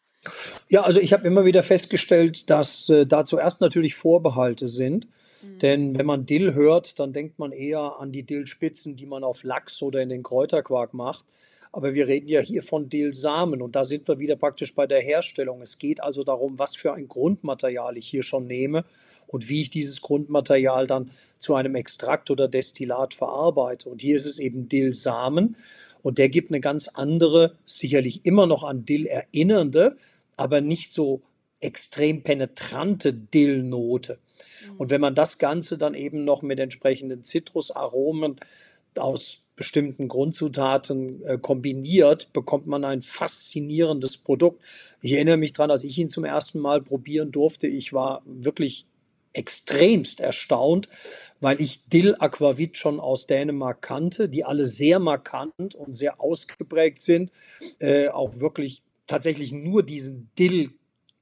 [0.68, 5.08] Ja, also ich habe immer wieder festgestellt, dass äh, da zuerst natürlich Vorbehalte sind.
[5.42, 5.58] Mhm.
[5.58, 9.42] Denn wenn man Dill hört, dann denkt man eher an die Dillspitzen, die man auf
[9.42, 11.26] Lachs oder in den Kräuterquark macht.
[11.72, 15.00] Aber wir reden ja hier von Dillsamen und da sind wir wieder praktisch bei der
[15.00, 15.62] Herstellung.
[15.62, 18.84] Es geht also darum, was für ein Grundmaterial ich hier schon nehme
[19.26, 23.88] und wie ich dieses Grundmaterial dann zu einem Extrakt oder Destillat verarbeite.
[23.88, 25.56] Und hier ist es eben Dillsamen
[26.02, 29.96] und der gibt eine ganz andere, sicherlich immer noch an Dill erinnernde,
[30.36, 31.22] aber nicht so
[31.60, 34.18] extrem penetrante Dillnote.
[34.66, 34.76] Mhm.
[34.76, 38.36] Und wenn man das Ganze dann eben noch mit entsprechenden Zitrusaromen
[38.96, 44.62] aus bestimmten Grundzutaten äh, kombiniert, bekommt man ein faszinierendes Produkt.
[45.02, 48.86] Ich erinnere mich dran, als ich ihn zum ersten Mal probieren durfte, ich war wirklich
[49.34, 50.88] extremst erstaunt,
[51.40, 57.02] weil ich Dill Aquavit schon aus Dänemark kannte, die alle sehr markant und sehr ausgeprägt
[57.02, 57.32] sind,
[57.78, 60.70] äh, auch wirklich tatsächlich nur diesen Dill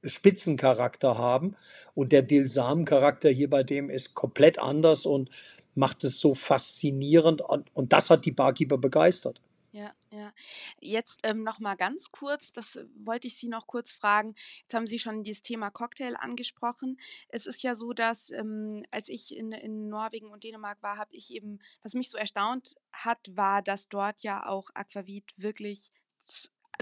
[0.03, 1.55] Spitzencharakter haben
[1.93, 5.29] und der Dill-Samen-Charakter hier bei dem ist komplett anders und
[5.75, 9.41] macht es so faszinierend und, und das hat die Barkeeper begeistert.
[9.73, 10.33] Ja, ja.
[10.81, 14.35] Jetzt ähm, noch mal ganz kurz, das wollte ich Sie noch kurz fragen.
[14.63, 16.99] Jetzt haben Sie schon dieses Thema Cocktail angesprochen.
[17.29, 21.13] Es ist ja so, dass ähm, als ich in, in Norwegen und Dänemark war, habe
[21.13, 25.89] ich eben, was mich so erstaunt hat, war, dass dort ja auch Aquavit wirklich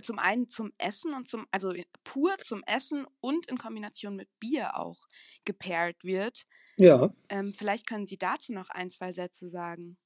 [0.01, 1.73] zum einen zum Essen und zum, also
[2.03, 4.99] pur zum Essen und in Kombination mit Bier auch
[5.45, 6.45] gepaart wird.
[6.79, 7.13] Ja.
[7.27, 9.97] Ähm, vielleicht können Sie dazu noch ein, zwei Sätze sagen.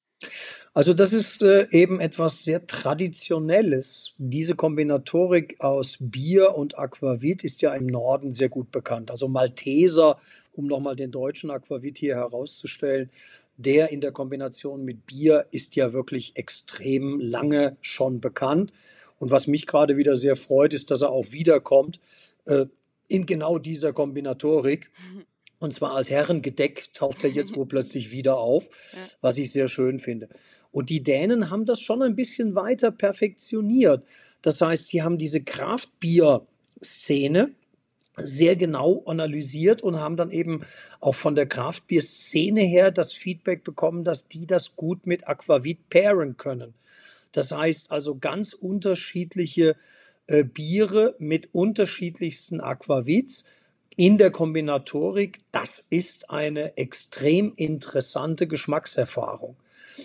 [0.74, 4.16] Also das ist äh, eben etwas sehr Traditionelles.
[4.18, 9.12] Diese Kombinatorik aus Bier und Aquavit ist ja im Norden sehr gut bekannt.
[9.12, 10.20] Also Malteser,
[10.54, 13.12] um nochmal den deutschen Aquavit hier herauszustellen,
[13.58, 18.74] der in der Kombination mit Bier ist ja wirklich extrem lange schon bekannt.
[19.20, 22.00] Und was mich gerade wieder sehr freut, ist, dass er auch wiederkommt
[22.46, 22.66] äh,
[23.08, 24.90] in genau dieser Kombinatorik.
[25.64, 29.00] Und zwar als Herrengedeck taucht er jetzt wohl plötzlich wieder auf, ja.
[29.22, 30.28] was ich sehr schön finde.
[30.72, 34.06] Und die Dänen haben das schon ein bisschen weiter perfektioniert.
[34.42, 37.52] Das heißt, sie haben diese Kraftbier-Szene
[38.18, 40.66] sehr genau analysiert und haben dann eben
[41.00, 46.36] auch von der Kraftbier-Szene her das Feedback bekommen, dass die das gut mit Aquavit pairen
[46.36, 46.74] können.
[47.32, 49.78] Das heißt also ganz unterschiedliche
[50.28, 53.46] äh, Biere mit unterschiedlichsten Aquavits
[53.96, 59.56] in der Kombinatorik, das ist eine extrem interessante Geschmackserfahrung.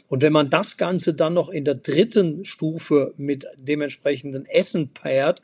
[0.09, 5.43] Und wenn man das Ganze dann noch in der dritten Stufe mit dementsprechenden Essen pairt,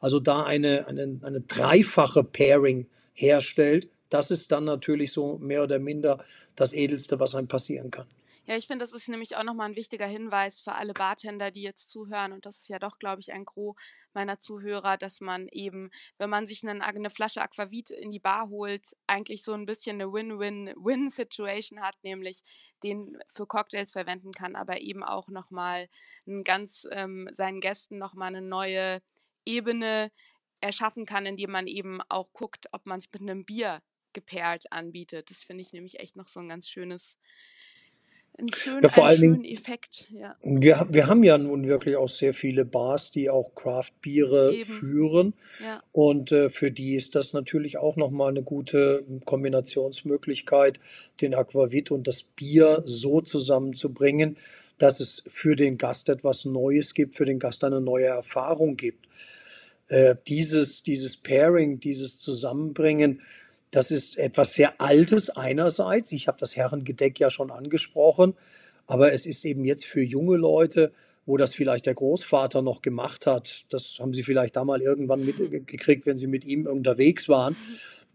[0.00, 5.78] also da eine, eine, eine dreifache Pairing herstellt, das ist dann natürlich so mehr oder
[5.78, 6.24] minder
[6.54, 8.06] das Edelste, was einem passieren kann.
[8.48, 11.62] Ja, ich finde, das ist nämlich auch nochmal ein wichtiger Hinweis für alle Bartender, die
[11.62, 12.32] jetzt zuhören.
[12.32, 13.74] Und das ist ja doch, glaube ich, ein Gros
[14.14, 18.48] meiner Zuhörer, dass man eben, wenn man sich eine, eine Flasche Aquavit in die Bar
[18.48, 22.44] holt, eigentlich so ein bisschen eine Win-Win-Win-Situation hat, nämlich
[22.84, 25.88] den für Cocktails verwenden kann, aber eben auch nochmal
[26.44, 29.02] ganz ähm, seinen Gästen nochmal eine neue
[29.44, 30.12] Ebene
[30.60, 33.82] erschaffen kann, indem man eben auch guckt, ob man es mit einem Bier
[34.12, 35.30] gepaart anbietet.
[35.30, 37.18] Das finde ich nämlich echt noch so ein ganz schönes
[38.38, 40.36] einen schönen, Ja, vor allen Dingen, Effekt, ja.
[40.42, 45.34] wir, wir haben ja nun wirklich auch sehr viele Bars, die auch Craft-Biere führen.
[45.62, 50.80] ja, Und äh, für die ist das natürlich auch nochmal eine gute Kombinationsmöglichkeit,
[51.20, 54.36] den Aquavit und das Bier so zusammenzubringen,
[54.78, 59.06] dass es für den Gast etwas Neues gibt, für den Gast eine neue Erfahrung gibt.
[59.88, 63.22] Äh, dieses, dieses Pairing, dieses Zusammenbringen,
[63.76, 66.10] das ist etwas sehr Altes einerseits.
[66.12, 68.32] Ich habe das Herrengedeck ja schon angesprochen,
[68.86, 70.92] aber es ist eben jetzt für junge Leute,
[71.26, 73.66] wo das vielleicht der Großvater noch gemacht hat.
[73.68, 77.54] Das haben sie vielleicht da mal irgendwann mitgekriegt, wenn sie mit ihm unterwegs waren.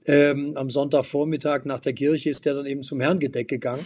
[0.07, 3.85] Ähm, am Sonntagvormittag nach der Kirche ist er dann eben zum Herrengedeck gegangen.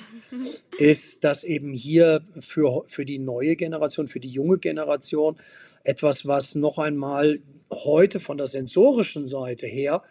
[0.77, 5.35] Ist das eben hier für, für die neue Generation, für die junge Generation
[5.83, 10.03] etwas, was noch einmal heute von der sensorischen Seite her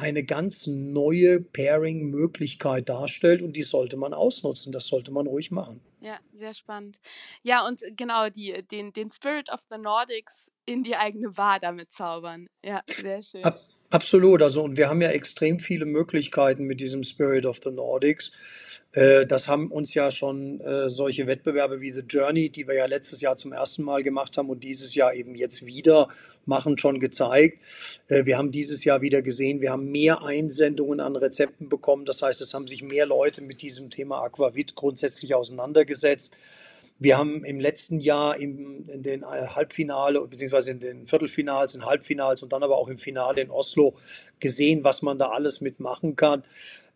[0.00, 4.72] eine ganz neue Pairing-Möglichkeit darstellt und die sollte man ausnutzen.
[4.72, 5.80] Das sollte man ruhig machen.
[6.00, 6.98] Ja, sehr spannend.
[7.42, 11.92] Ja, und genau, die, den, den Spirit of the Nordics in die eigene Bar damit
[11.92, 12.48] zaubern.
[12.64, 13.44] Ja, sehr schön.
[13.44, 14.42] Ab, absolut.
[14.42, 18.32] Also, und wir haben ja extrem viele Möglichkeiten mit diesem Spirit of the Nordics.
[18.92, 22.86] Äh, das haben uns ja schon äh, solche Wettbewerbe wie The Journey, die wir ja
[22.86, 26.08] letztes Jahr zum ersten Mal gemacht haben und dieses Jahr eben jetzt wieder
[26.46, 27.58] machen, schon gezeigt.
[28.08, 32.04] Äh, wir haben dieses Jahr wieder gesehen, wir haben mehr Einsendungen an Rezepten bekommen.
[32.04, 36.36] Das heißt, es haben sich mehr Leute mit diesem Thema Aquavit grundsätzlich auseinandergesetzt.
[36.98, 42.52] Wir haben im letzten Jahr in den Halbfinale beziehungsweise in den Viertelfinals, in Halbfinals und
[42.52, 43.96] dann aber auch im Finale in Oslo
[44.38, 46.44] gesehen, was man da alles mitmachen kann,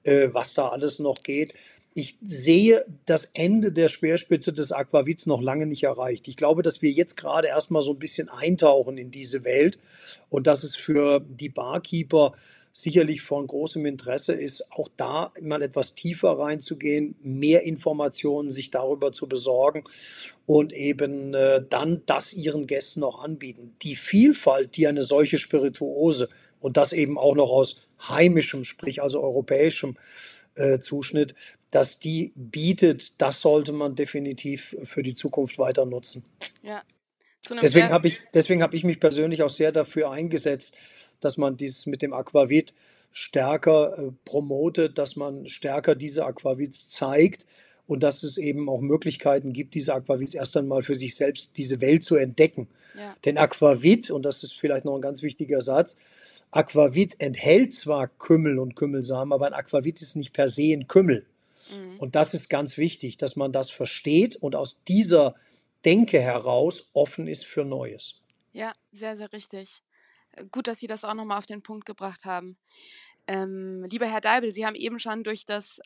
[0.04, 1.54] was da alles noch geht
[1.96, 6.26] ich sehe das Ende der Speerspitze des Aquavits noch lange nicht erreicht.
[6.26, 9.78] Ich glaube, dass wir jetzt gerade erstmal so ein bisschen eintauchen in diese Welt
[10.28, 12.32] und dass es für die Barkeeper
[12.72, 19.12] sicherlich von großem Interesse ist, auch da mal etwas tiefer reinzugehen, mehr Informationen sich darüber
[19.12, 19.84] zu besorgen
[20.46, 23.76] und eben äh, dann das ihren Gästen noch anbieten.
[23.82, 26.28] Die Vielfalt, die eine solche Spirituose
[26.58, 29.96] und das eben auch noch aus heimischem, sprich also europäischem
[30.56, 31.34] äh, Zuschnitt,
[31.74, 36.24] dass die bietet, das sollte man definitiv für die Zukunft weiter nutzen.
[36.62, 36.84] Ja,
[37.60, 40.76] deswegen habe ich, deswegen habe ich mich persönlich auch sehr dafür eingesetzt,
[41.18, 42.74] dass man dieses mit dem Aquavit
[43.10, 47.44] stärker äh, promotet, dass man stärker diese Aquavits zeigt
[47.88, 51.80] und dass es eben auch Möglichkeiten gibt, diese Aquavits erst einmal für sich selbst, diese
[51.80, 52.68] Welt zu entdecken.
[52.96, 53.16] Ja.
[53.24, 55.96] Denn Aquavit, und das ist vielleicht noch ein ganz wichtiger Satz,
[56.52, 61.26] Aquavit enthält zwar Kümmel und Kümmelsamen, aber ein Aquavit ist nicht per se ein Kümmel.
[61.70, 61.98] Mhm.
[61.98, 65.34] Und das ist ganz wichtig, dass man das versteht und aus dieser
[65.84, 68.20] Denke heraus offen ist für Neues.
[68.52, 69.82] Ja, sehr, sehr richtig.
[70.50, 72.56] Gut, dass Sie das auch nochmal auf den Punkt gebracht haben.
[73.26, 75.80] Ähm, lieber Herr Deibel, Sie haben eben schon durch das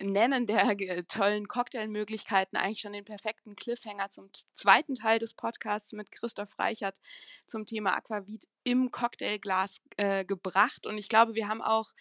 [0.00, 0.76] Nennen der
[1.08, 6.98] tollen Cocktailmöglichkeiten eigentlich schon den perfekten Cliffhanger zum zweiten Teil des Podcasts mit Christoph Reichert
[7.46, 10.86] zum Thema Aquavit im Cocktailglas äh, gebracht.
[10.86, 11.92] Und ich glaube, wir haben auch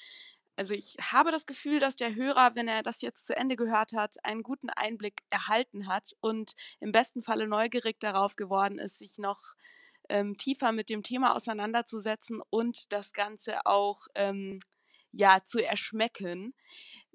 [0.56, 3.93] also ich habe das Gefühl, dass der Hörer, wenn er das jetzt zu Ende gehört
[3.93, 9.18] hat, einen guten Einblick erhalten hat und im besten Falle neugierig darauf geworden ist, sich
[9.18, 9.56] noch
[10.10, 14.60] ähm, tiefer mit dem Thema auseinanderzusetzen und das Ganze auch ähm,
[15.12, 16.53] ja zu erschmecken.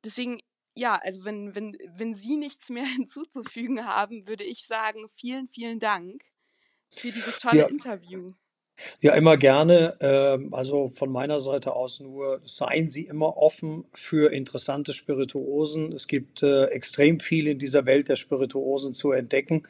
[0.05, 0.41] Deswegen
[0.74, 5.78] ja, also wenn, wenn, wenn Sie nichts mehr hinzuzufügen haben, würde ich sagen, vielen, vielen
[5.78, 6.22] Dank
[6.91, 7.66] für dieses tolle ja.
[7.68, 8.28] Interview.
[9.00, 9.96] Ja, immer gerne.
[10.00, 15.92] Ähm, also von meiner Seite aus nur, seien Sie immer offen für interessante Spirituosen.
[15.92, 19.64] Es gibt äh, extrem viel in dieser Welt der Spirituosen zu entdecken.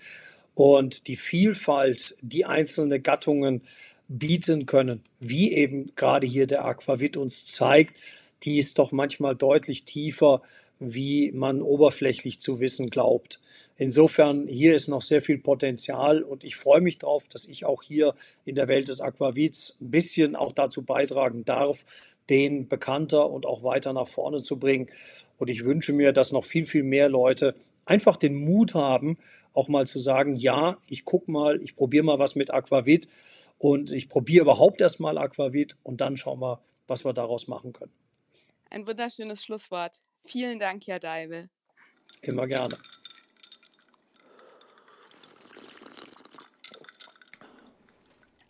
[0.54, 3.62] Und die Vielfalt, die einzelne Gattungen
[4.08, 7.96] bieten können, wie eben gerade hier der Aquavit uns zeigt,
[8.42, 10.42] die ist doch manchmal deutlich tiefer,
[10.80, 13.40] wie man oberflächlich zu wissen glaubt.
[13.80, 17.82] Insofern, hier ist noch sehr viel Potenzial und ich freue mich darauf, dass ich auch
[17.82, 18.14] hier
[18.44, 21.86] in der Welt des Aquavits ein bisschen auch dazu beitragen darf,
[22.28, 24.90] den bekannter und auch weiter nach vorne zu bringen.
[25.38, 27.54] Und ich wünsche mir, dass noch viel, viel mehr Leute
[27.86, 29.16] einfach den Mut haben,
[29.54, 33.08] auch mal zu sagen, ja, ich gucke mal, ich probiere mal was mit Aquavit
[33.56, 37.92] und ich probiere überhaupt erstmal Aquavit und dann schauen wir, was wir daraus machen können.
[38.68, 40.00] Ein wunderschönes Schlusswort.
[40.26, 41.48] Vielen Dank, Herr Deibel.
[42.20, 42.76] Immer gerne.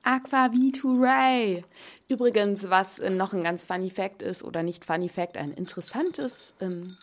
[0.02, 1.64] Aquavit Hooray!
[2.08, 6.96] Übrigens, was noch ein ganz funny Fact ist, oder nicht funny Fact, ein interessantes ähm,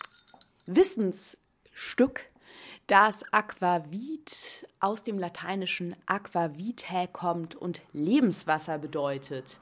[0.66, 2.26] Wissensstück,
[2.88, 9.60] dass Aquavit aus dem lateinischen Aquavitae kommt und Lebenswasser bedeutet.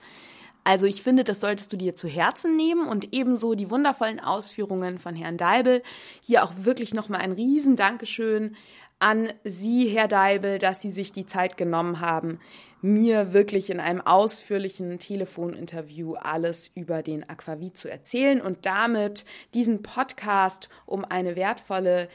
[0.67, 4.99] Also ich finde, das solltest du dir zu Herzen nehmen und ebenso die wundervollen Ausführungen
[4.99, 5.81] von Herrn Deibel.
[6.21, 8.57] Hier auch wirklich nochmal ein riesen Dankeschön
[8.99, 12.41] an Sie, Herr Deibel, dass Sie sich die Zeit genommen haben,
[12.83, 19.83] mir wirklich in einem ausführlichen Telefoninterview alles über den Aquavit zu erzählen und damit diesen
[19.83, 22.09] Podcast um eine wertvolle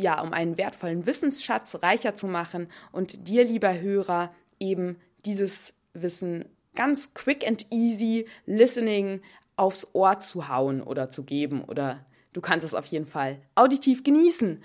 [0.00, 6.44] ja, um einen wertvollen Wissensschatz reicher zu machen und dir, lieber Hörer, eben dieses Wissen
[6.78, 9.20] ganz quick and easy listening
[9.56, 14.04] aufs Ohr zu hauen oder zu geben oder Du kannst es auf jeden Fall auditiv
[14.04, 14.62] genießen.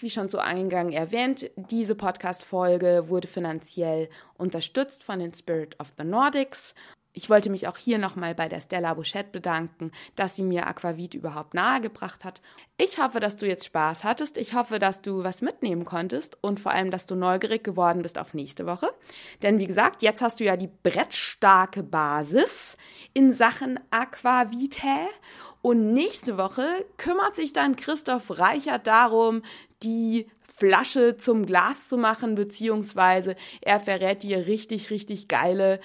[0.00, 4.08] Wie schon so eingegangen erwähnt, diese Podcast-Folge wurde finanziell
[4.38, 6.74] unterstützt von den Spirit of the Nordics
[7.14, 11.14] ich wollte mich auch hier nochmal bei der Stella Bouchette bedanken, dass sie mir Aquavit
[11.14, 12.40] überhaupt nahegebracht hat.
[12.78, 14.38] Ich hoffe, dass du jetzt Spaß hattest.
[14.38, 18.18] Ich hoffe, dass du was mitnehmen konntest und vor allem, dass du neugierig geworden bist
[18.18, 18.88] auf nächste Woche.
[19.42, 22.78] Denn wie gesagt, jetzt hast du ja die brettstarke Basis
[23.12, 25.06] in Sachen Aquavitae.
[25.60, 29.42] Und nächste Woche kümmert sich dann Christoph Reichert darum,
[29.82, 35.80] die Flasche zum Glas zu machen, beziehungsweise er verrät dir richtig, richtig geile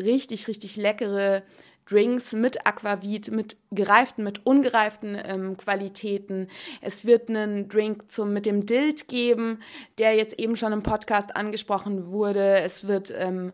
[0.00, 1.42] richtig, richtig leckere
[1.90, 6.48] Drinks mit Aquavit, mit gereiften, mit ungereiften ähm, Qualitäten.
[6.80, 9.58] Es wird einen Drink zum, mit dem Dild geben,
[9.98, 12.60] der jetzt eben schon im Podcast angesprochen wurde.
[12.60, 13.52] Es wird ähm,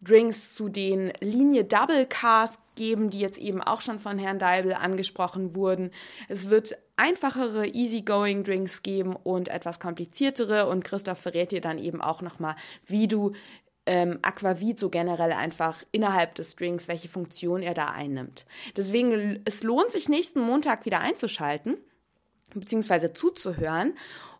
[0.00, 4.74] Drinks zu den Linie Double Cars geben, die jetzt eben auch schon von Herrn Deibel
[4.74, 5.90] angesprochen wurden.
[6.28, 12.00] Es wird einfachere Easygoing Drinks geben und etwas kompliziertere und Christoph verrät dir dann eben
[12.00, 13.32] auch nochmal, wie du
[13.86, 18.46] ähm, Aquavit so generell einfach innerhalb des Drinks, welche Funktion er da einnimmt.
[18.76, 21.76] Deswegen, es lohnt sich nächsten Montag wieder einzuschalten,
[22.54, 23.94] beziehungsweise zuzuhören.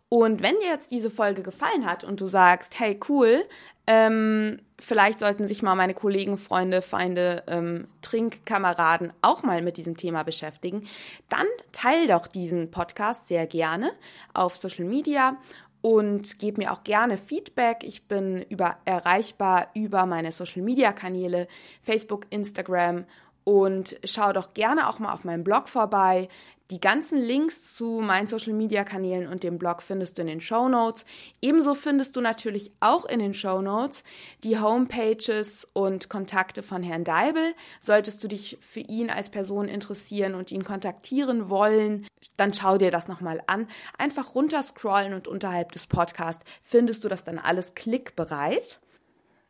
[0.09, 3.43] Und wenn dir jetzt diese Folge gefallen hat und du sagst, hey cool,
[3.87, 9.97] ähm, vielleicht sollten sich mal meine Kollegen, Freunde, Feinde, ähm, Trinkkameraden auch mal mit diesem
[9.97, 10.87] Thema beschäftigen,
[11.29, 13.91] dann teil doch diesen Podcast sehr gerne
[14.33, 15.37] auf Social Media
[15.85, 17.85] und gebe mir auch gerne Feedback.
[17.85, 21.47] Ich bin über, erreichbar über meine Social Media Kanäle,
[21.83, 23.05] Facebook, Instagram
[23.45, 26.29] und schau doch gerne auch mal auf meinem Blog vorbei.
[26.71, 30.41] Die ganzen Links zu meinen Social Media Kanälen und dem Blog findest du in den
[30.41, 31.05] Show Notes.
[31.43, 34.03] Ebenso findest du natürlich auch in den Show Notes
[34.45, 37.55] die Homepages und Kontakte von Herrn Deibel.
[37.83, 42.07] Solltest du dich für ihn als Person interessieren und ihn kontaktieren wollen,
[42.39, 43.69] dann schau dir das nochmal an.
[43.99, 48.81] Einfach runterscrollen und unterhalb des Podcasts findest du das dann alles klickbereit.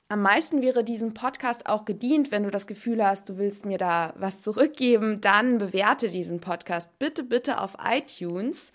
[0.09, 3.78] Am meisten wäre diesem Podcast auch gedient, wenn du das Gefühl hast, du willst mir
[3.78, 8.72] da was zurückgeben, dann bewerte diesen Podcast bitte, bitte auf iTunes.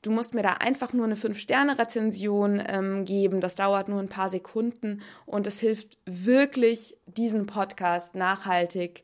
[0.00, 3.42] Du musst mir da einfach nur eine 5-Sterne-Rezension ähm, geben.
[3.42, 9.02] Das dauert nur ein paar Sekunden und es hilft wirklich, diesen Podcast nachhaltig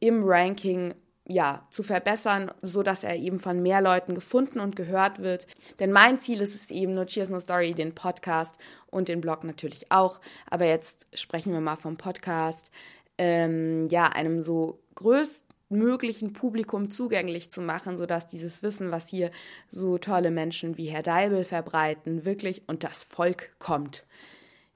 [0.00, 0.94] im Ranking
[1.26, 5.46] ja, zu verbessern, so dass er eben von mehr Leuten gefunden und gehört wird.
[5.80, 8.56] Denn mein Ziel ist es eben, nur Cheers No Story, den Podcast
[8.90, 10.20] und den Blog natürlich auch.
[10.50, 12.70] Aber jetzt sprechen wir mal vom Podcast,
[13.16, 19.30] ähm, ja, einem so größtmöglichen Publikum zugänglich zu machen, sodass dieses Wissen, was hier
[19.70, 24.04] so tolle Menschen wie Herr Deibel verbreiten, wirklich und das Volk kommt.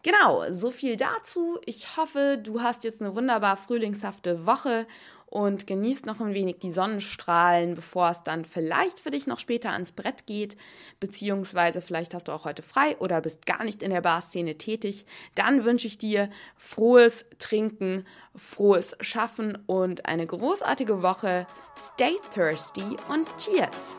[0.05, 1.59] Genau, so viel dazu.
[1.67, 4.87] Ich hoffe, du hast jetzt eine wunderbar frühlingshafte Woche
[5.31, 9.71] und genießt noch ein wenig die Sonnenstrahlen, bevor es dann vielleicht für dich noch später
[9.71, 10.57] ans Brett geht,
[11.01, 15.07] beziehungsweise vielleicht hast du auch heute frei oder bist gar nicht in der Barszene tätig.
[15.35, 18.05] Dann wünsche ich dir frohes Trinken,
[18.35, 21.47] frohes Schaffen und eine großartige Woche.
[21.77, 23.97] Stay thirsty und cheers!